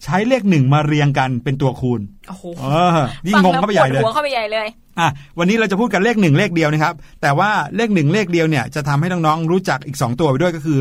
[0.04, 2.66] ใช้เลขหนึ่งมาเรียงกันเป็นตัวคูณ โอ้โหเอ
[2.96, 4.68] อยิ่งงงเข้าไปใหญ่เลยฟังแวปวดหัวเข้าไปใหญ่เลย
[4.98, 10.78] อะวันนี้เราจะพูดกันเลขหนึ่งเลขเดียวนะครับ แต่ว่าเลขหนึ่งเลขเดียวเนี่ยจะทำให้น้องๆรู้จักอีก 2 ตัวไปด้วยก็คือ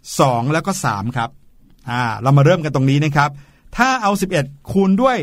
[0.00, 1.30] 2 แล้วก็3ครับ
[1.90, 3.30] อ่าเรามาเริ่มกันตรงนี้นะครับ
[3.76, 4.10] ถ้าเอา
[4.40, 5.16] 11 คูณด้วย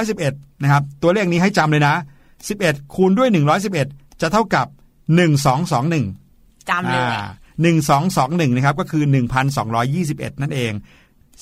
[0.00, 1.94] 111นะครับตัวเลขนี้ให้จำเลยนะ
[2.44, 3.28] 11 คูณด้วย
[3.74, 4.66] 111 จะเท่ากับ
[5.48, 7.04] 1221จำเลย
[7.62, 10.72] หนึ่งสองสองหนึ่งนะครับก็คือหนึ่งพันสองร้อยี่สิบเอ็ดนั่นเอง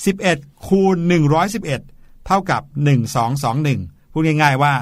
[0.04, 1.80] สิบเอ็ดคูณหนึ่งร้อยสิบเอ็ด
[2.26, 3.80] เท่ากับหนึ่งสองสองหนึ่ง
[4.12, 4.74] พูดง่ายๆว่า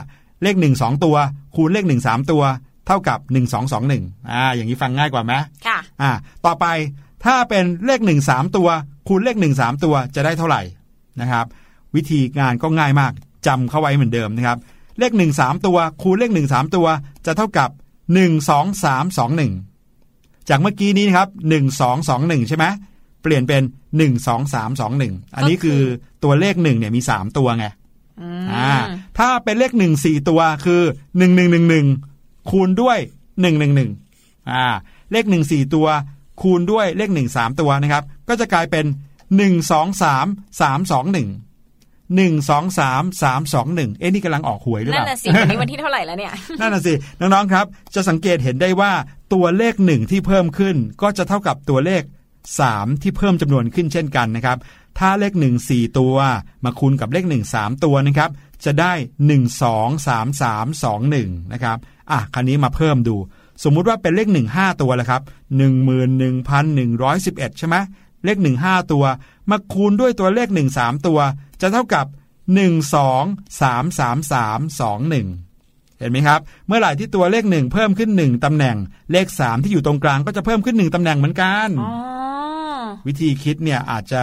[0.42, 1.16] เลขหนึ่งสองตัว
[1.56, 2.42] คูณเลขหนึ่งสามตัว
[2.86, 5.32] เท่ากับหนึ่งสองสองหนึ่งอ่าอย่างนี้ฟังง่ายกว่าไหม
[5.66, 6.10] ค่ะอ่า
[6.46, 6.66] ต่อไป
[7.24, 8.68] ถ้าเป็นเลขหนึ่งสามตัว
[9.08, 10.62] คูณเลขหนึ่งสามตัวจะได้เท่าไหร่
[11.20, 11.46] นะครับ
[11.94, 13.12] วิธีงานก็ง่ายมาก
[13.46, 14.58] จำเข้าไว้เหมือนเดิมนะครับ
[14.98, 16.86] เลขหนึ่งสามตัว คูณเลขหนึ่งสามตัว
[17.26, 17.70] จะเท่ากับ
[18.14, 19.52] หนึ่งสองสามสองหนึ่ง
[20.48, 22.64] จากเมื่อกี้นี้นะครับหนึ่งสองสองหนึ่งใช่ไหม
[23.22, 23.62] เปลี่ยนเป็น
[23.98, 25.80] หนึ่งสองสามสองหนึ่งอันนี้คือ
[26.24, 27.66] ตัวเลขหนึ่งเนี่ยมีสามตัวไง
[28.22, 28.84] อือ่าม
[29.18, 30.82] ถ้าเป็นเลขหนึ่งสี่ตัวคือ
[31.18, 31.86] หนึ่งหนึ่งหนึ่งหนึ่ง
[32.50, 32.98] คูณด้วย
[33.40, 33.90] หนึ่งหนึ่งหนึ่ง
[34.50, 34.66] อ่า
[35.12, 35.88] เลขหนึ่งสี่ตัว
[36.42, 38.84] คูณด้วยเลขหนึ่งสามตัวนะครับ ก็จะกลายเป็น
[39.36, 40.26] หนึ่งสองสาม
[40.60, 41.28] สามสองหนึ่ง
[42.16, 48.92] หนึ่งสองสามสามสองหนึ่งเอ๊ะนี่กำลังออกหวยหรือเปนั่นล่าน่ะสิวันนี้วันที่เท่าไหร่แล้วเนี่ย นั่นน่ะสิน้องๆครับ จะสังเกตเห็นได้ว่า
[49.32, 52.02] ตัวเลขหนึ่งที่เพิ่มขึ้น ก็จะเท่ากับตัวเลข
[52.52, 54.56] 3 ที่เพิ่มจำนวนขึ้นเช่นกันนะครับ
[55.00, 56.16] ถ้าเลข 1 4 ตัว
[56.64, 58.30] มาคูณกับเลข 1 3 ตัวนะครับ
[58.64, 58.92] จะได้
[59.28, 61.78] 1 2 3 3 2 1 นะครับ
[62.10, 63.16] อะคราวนี้มาเพิ่มดู
[63.64, 65.22] สมมุติว่าเป็นเลข 1 5 ตัวแล้วครับ
[66.00, 67.76] 11,111 ใช่ไหม
[68.24, 69.04] เลข 1 5 ตัว
[69.50, 71.18] มาคูณด้วยตัวเลข 1 3 ตัว
[71.60, 72.06] จะเท่ากับ
[72.46, 75.12] 1 2 3 3 3 2
[75.52, 78.76] 1เห็นไหมครับ เมื่อไหร่ที่ตัวเลขหนึ่งเพิ่มขึ้นหนึ่งตำแหน่ง
[79.12, 81.92] เลขสามที่อยู่ตรงกลางก็จะเพิ่มขึ้นหนึ่งตำแหน่งเหมือนกันอ๋อ
[83.06, 84.22] วิธีคิดเนี่ยอาจจะ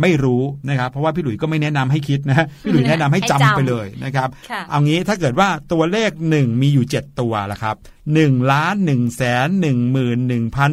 [0.00, 7.76] ไม่รู้นะครับ เพราะว่าพี่หลุยส์ก็ไม่แนะนำให้คิดนะพี่หลุยส์แนะนำให้จำให้จำไปเลยนะครับค่ะเอางี้ถ้าเกิดว่าตัวเลขหนึ่งมีอยู่ 7 ตัวละครับ
[8.12, 10.70] 1ล้าน1แสน1หมื่น1พัน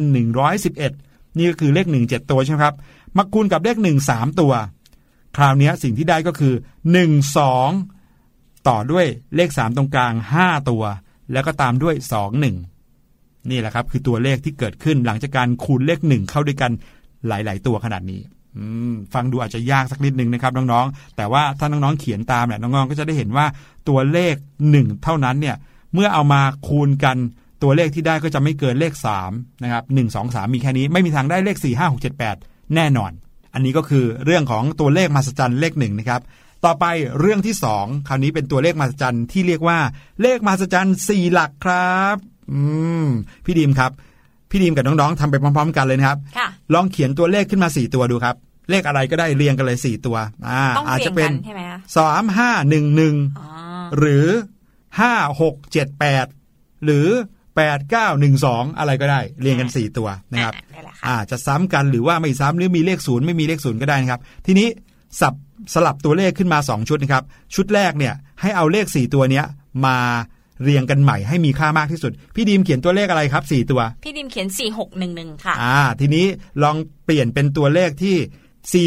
[0.68, 2.74] 111นี่ก็คือเลข 1 7 ตัวใช่ไหมครับ
[3.16, 4.52] มาคูณกับเลข 1 3 ตัว
[5.36, 6.54] คราวเนี้ยสิ่งที่ได้ก็คือ
[6.96, 7.36] 1
[7.86, 9.06] 2 ต่อด้วย
[9.36, 10.82] เลข 3 ตรงกลาง 5 ตัว
[11.32, 12.44] แล้วก็ตามด้วย 2
[12.90, 16.72] 1 นี่แหละครับ คือตัวเลขที่เกิดขึ้นหลังจากการคูณเลข 1 เข้าด้วยกัน
[17.28, 18.41] หลาย ๆ ตัวขนาดนี้อืม
[19.14, 23.46] ฟังดูอาจจะยากสักนิดนึงนะครับน้องๆ แต่ว่าถ้าน้องๆเขียนตามเนี่ยน้องๆก็จะได้เห็นว่า
[23.88, 24.34] ตัวเลข
[24.70, 25.56] 1 เท่านั้นเนี่ย
[25.94, 27.16] เมื่อเอามาคูณกัน
[27.62, 28.92] ตัวเลขที่ได้ก็จะไม่เกินเลข
[29.28, 33.12] 3นะครับ1 2 3 มีแค่นี้ ไม่มีทางได้เลข 4 5 6 7 8 แน่นอน
[33.54, 36.20] อันนี้ก็คือเรื่องของตัวเลขมหัศจรรย์เลขหนึ่งนะครับ
[36.64, 36.84] ต่อไป
[37.20, 39.78] เรื่องที่สองคราวนี้เป็นตัวเลขมหัศจรรย์ที่เรียกว่า
[40.22, 42.16] เลขมหัศจรรย์สี่หลักครับ
[42.52, 42.60] อื
[43.04, 43.06] ม
[43.44, 43.90] พี่ดีมครับ
[44.52, 48.36] พี่ดีมกับน้องๆทำไปพร้อม ๆ กันเลยนะครับค่ะลองเขียนตัวเลขขึ้นมาสี่ตัวดูครับ
[48.70, 50.16] เลขอะไรก็ได้เรียงกันเลยสี่ตัว
[50.48, 53.46] อ่าต้องอาจเรียจะงเป็กันนใช่ไหมคะสามห้าหนึ่งหนึ่งอ๋อ
[53.98, 54.26] หรือ
[55.00, 56.26] ห้าหกเจ็ดแปด
[56.84, 57.08] หรือ
[57.56, 64.68] แปดเก้าหนึ่งสองอะไรก็ได้ เรียงกันสี่ตัวนะครับอ่านี่แหละค่ะอ่าจะซ้ำกันหรือว่าไม่ซ้ำหรือมีเลขศูนย์ไม่มีเลขศูนย์ก็ได้นะครับ ทีนี้
[65.20, 65.34] สับ
[65.74, 67.24] สลับตัวเลขขึ้นมา 2 ชุดนะครับ
[67.54, 69.44] ชุดแรกเนี่ยให้เอาเลข 4 ตัวเนี้ย
[69.86, 69.98] มา
[70.62, 76.26] เรียงกันใหม่ให้มีค่ามากที่สุด พี่ดีมเขียนตัวเลขอะไรครับ 4 ตัว พี่ดิมเขียนสี่หกหนึ่งหนึ่งค่ะ อ่า ทีนี้
[76.62, 78.16] ลองเปลี่ยนเป็นตัวเลขที่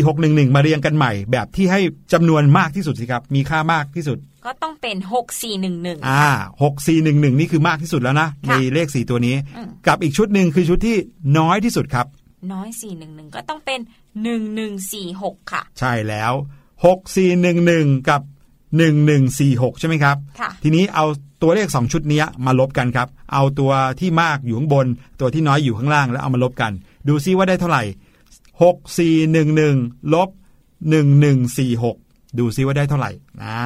[0.02, 1.80] 4 6 1 1 มาเรียงกันใหม่ แบบที่ให้
[2.14, 6.26] จำนวนมากที่สุดสิครับ มีค่ามากที่สุด ก็ต้องเป็นหกสี่หนึ่งหนึ่งอ่า
[6.64, 10.98] หกสี่หนึ่งหนึ่งนี่คือมากที่สุดแล้วนะในค่ะเลข 4 ตัวนี้อืมกับอีกชุดหนึ่งคือชุดที่
[11.38, 12.06] น้อยที่สุดครับ
[12.54, 13.80] น้อยสี่หนึ่งหนึ่งก็ต้องเป็น
[14.24, 16.34] หนึ่งหนึ่งสี่หกค่ะ ใช่แล้ว
[17.16, 18.22] 6411 กับ
[18.76, 21.06] 1146 ใช่ไหมครับค่ะทีนี้เอา
[21.42, 24.88] ตัวเลข 2 ชุดเนี้ยมาลบกันครับ เอาตัวที่มากอยู่ข้างบน
[25.20, 26.72] ตัวที่น้อยอยู่ข้างล่างแล้วเอามาลบกัน
[27.08, 27.84] ดูซิว่าได้เท่าไหร่
[29.44, 30.30] 6411ลบ
[31.54, 33.12] 1146 ดูซิว่าได้เท่าไหร่
[33.44, 33.62] อ่า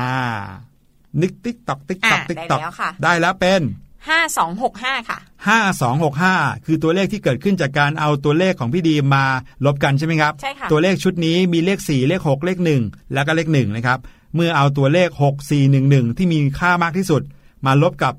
[1.22, 3.62] นึกติ๊กตอกติ๊กตอกอะติ๊กตอกได้แล้วค่ะได้แล้วเป็น
[4.10, 5.20] ห้าสองหกห้าค่ะ
[6.56, 9.26] 5265 คือตัวเลขที่เกิดขึ้นจากการเอาตัวเลขของพี่ดีมา
[9.66, 14.00] ลบกันใช่ไหมครับ ใช่ค่ะ ตัวเลขชุดนี้มีเลข 4 เลข 6 เลข 1 แล้วก็เลข1นะครับ
[14.36, 17.22] เมื่อเอาตัวเลข 6 4 1 1 ที่มีค่ามากที่สุด
[17.66, 18.14] มาลบกับ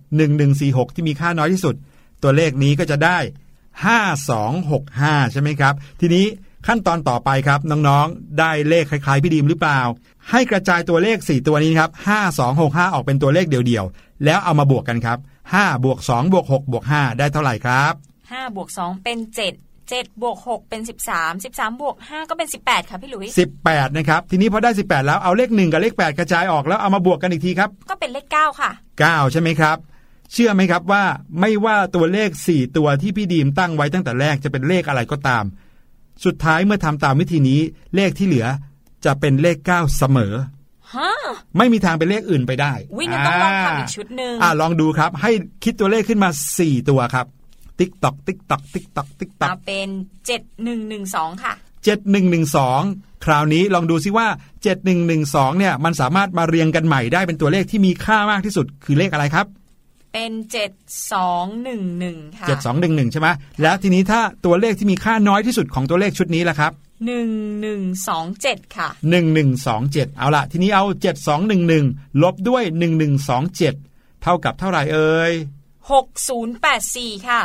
[0.45, 1.75] 1146 ที่มีค่าน้อยที่สุด
[2.23, 3.19] ตัวเลขนี้ก็จะได้
[4.01, 6.27] 5265 ใช่ไหมครับ ทีนี้
[6.67, 9.81] ขั้นตอนต่อไปครับน้องๆ ได้เลขคล้ายๆพี่ดีมหรือเปล่า
[10.31, 11.91] ให้กระจายตัวเลข 4 ตัวนี้ครับ
[12.47, 15.19] 5265 ออกเป็นตัวเลขเดี่ยวๆ แล้วเอามาบวกกันครับ
[15.51, 17.93] 5บวก2บวก6บวก5ได้เท่าไหร่ครับ
[18.31, 23.27] ห้าบวกสองเป็นเจ็ดเจ็ดบวกหกเป็นสิบสามสิบสามบวกห้าก็เป็นสิบแปดค่ะพี่หลุย
[23.63, 28.71] 18นะครับทีนี้พอได้ 18 แล้วเอาเลข 1 กับเลข 8 กระจายออกแล้วเอามาบวกกันอีกทีครับก็เป็นเลขเก้าค่ะ
[29.03, 29.77] 9 ใช่ไหมครับ
[30.33, 31.05] เชื่อไหมครับว่า
[31.41, 35.45] ไม่ว่าตัวเลข 4 ตัวที่พี่ดีมตั้งไว้ตั้งแต่แรกจะเป็นเลขอะไรก็ตาม
[36.25, 37.61] สุดท้ายเมื่อทำตามวิธีนี้
[37.97, 38.47] เลขที่เหลือ
[39.05, 40.35] จะเป็นเลข 9 เสมอ
[40.95, 41.11] ฮะ
[41.57, 45.31] ไม่มีทางเป็นเลขอื่นไปได้ วิ่งกันต้องลองทำอีกชุดหนึ่งอ่าลองดูครับ ให้
[45.65, 47.27] คิดตัวเลขขึ้นมา 4 ตัวครับ
[47.81, 49.89] ติ๊กตอกติ๊กตอกติ๊กตอกติ๊กตอกมาเป็น
[50.27, 51.55] เจ็ดหนึ่งหนึ่งสองค่ะ
[52.39, 54.27] 7112 คราวนี้ลองดูซิว่า
[54.93, 59.47] 7112 เนี่ย มันสามารถมาเรียงกันใหม่ได้เป็นตัวเลขที่มีค่ามากที่สุดคือเลขอะไรครับ
[60.13, 60.71] เป็นเจ็ด
[61.13, 62.47] สองหนึ่งหนึ่งค่ะ
[62.81, 63.29] 7211 ใช่ไหม
[63.63, 66.73] แล้วทีนี้ถ้าตัวเลขที่มีค่าน้อยที่สุดของตัวเลขชุดนี้ล่ะครับ
[67.07, 68.89] หนึ่งหนึ่งสองเจ็ดค่ะ
[69.75, 70.85] 1127 เอาละทีนี้เอา
[71.53, 72.63] 7211 ลบด้วย
[73.43, 75.33] 1127 เท่ากับเท่าไหร่เอ่ย
[75.93, 77.41] หกศูนย์แปดสี่ค่ะ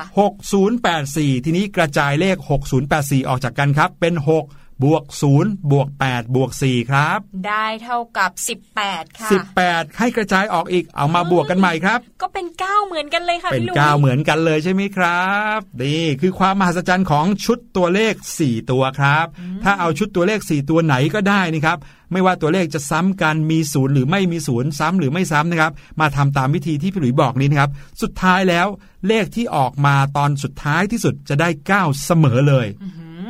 [0.72, 2.38] 6084 ทีนี้กระจายเลข
[2.84, 5.04] 6084 ออกจากกันครับ เป็น 6 บวก
[5.38, 9.30] 0บวก8บวก4ครับ ได้เท่ากับสิบแปดค่ะ
[9.64, 15.26] 18 ให้กระจายออกอีกเอามาบวกกันใหม่ครับ ก็เป็นเก้าเหมือนกันเลยค่ะเป็นพี่ลุยก้าวเหมือนกันเลยใช่ไหมครั
[15.58, 18.14] บนี่คือความมหัศจรรย์ของชุดตัวเลข
[18.44, 19.26] 4 ตัวครับ
[19.64, 21.78] ถ้าเอาชุดตัวเลข 4 ตัวไหนก็ได้นะครับ
[22.12, 27.72] ไม่ว่าตัวเลขจะซ้ำกันมีศูนย์หรือไม่มีศูนย์ซ้ำหรือไม่ซ้ำนะครับ มาทำตามวิธีที่พี่หลุยบอกนี้นะครับ
[28.02, 28.68] สุดท้ายแล้ว
[29.08, 32.68] เลขที่ออกมาตอนสุดท้ายที่สุดจะได้ 9 เสมอเลย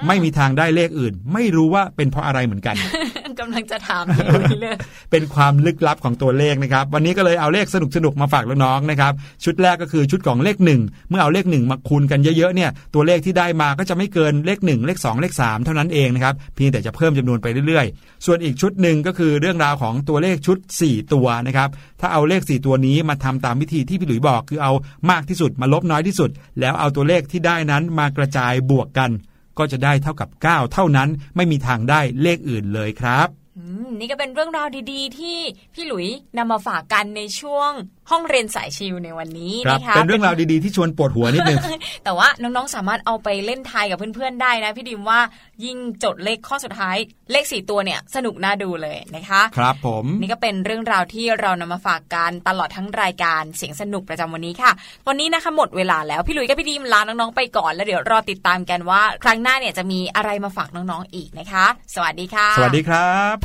[0.07, 2.75] ไม่มีทางได้เลขอื่น ไม่รู้ว่าเป็นเพราะอะไรเหมือนกัน
[3.39, 4.75] กำลังจะถามพี่ลุยเลย
[5.11, 21.69] เป็นความลึกลับของตัวเลขนะครับ วันนี้ก็เลยเอาเลขสนุกสนุกๆมาฝากน้องๆนะครับ ชุดแรกก็คือชุดของเลขหนึ่งเมื่อเอาเลขหนึ่งมาคูณกันเยอะๆเนี่ย ตัวเลขที่ได้มาก็จะไม่เกินเลขหนึ่งเลขสองเลขสามเท่านั้นเองนะครับ เพียงแต่จะเพิ่มจำนวนไปเรื่อยๆ ส่วนอีกชุดหนึ่งก็คือเรื่องราวของตัวเลขชุด 4 ตัวนะครับ
[22.01, 24.71] ถ้าเอาเลข 4 ตัวนี้มาทำตามวิธีที่พี่หลุยบอก คือเอา
[25.11, 26.29] มากที่สุดมาลบน้อยที่สุด
[26.59, 29.11] แล้วเอาตัวเลขที่ได้นั้นมากระจายบวกกัน
[29.57, 33.44] ก็จะได้เท่ากับ 9 เท่านั้น ไม่มีทางได้เลขอื่นเลยครับ
[33.99, 35.37] นี่ก็เป็นเรื่องราวดีๆ ที่
[35.73, 37.71] พี่หลุยนำมาฝากกันในช่วง
[38.11, 41.59] ห้องเรียนสายชิลในวันนี้ครับนะคะเป็นเรื่องราวดีๆที่ชวนปวดหัวนิดนึง
[42.03, 45.19] แต่ว่าน้องๆสามารถเอาไปเล่นทายกับเพื่อนๆได้นะพี่ดิมว่า
[45.65, 46.97] ยิ่งจดเลขข้อสุดท้าย
[47.31, 54.71] เลขสี่ตัวเนี่ยสนุกน่าดูเลยนะคะครับผมนี่ก็เป็นเรื่องราวที่เรานำมาฝากกันตลอดทั้งรายการเสียงสนุกประจำวันนี้ค่ะ
[55.07, 63.44] วันนี้นะคะหมดเวลาแล้วพี่หลุยกับพี่ดิมลาน้องๆไปก่อนแล้วเดี๋ยวรอติดตามกันว่า ครั้งหน้าเนี่ยจะมีอะไรมาฝากน้องๆอีกนะคะ สวัสดีค่ะ สวัสดีครับ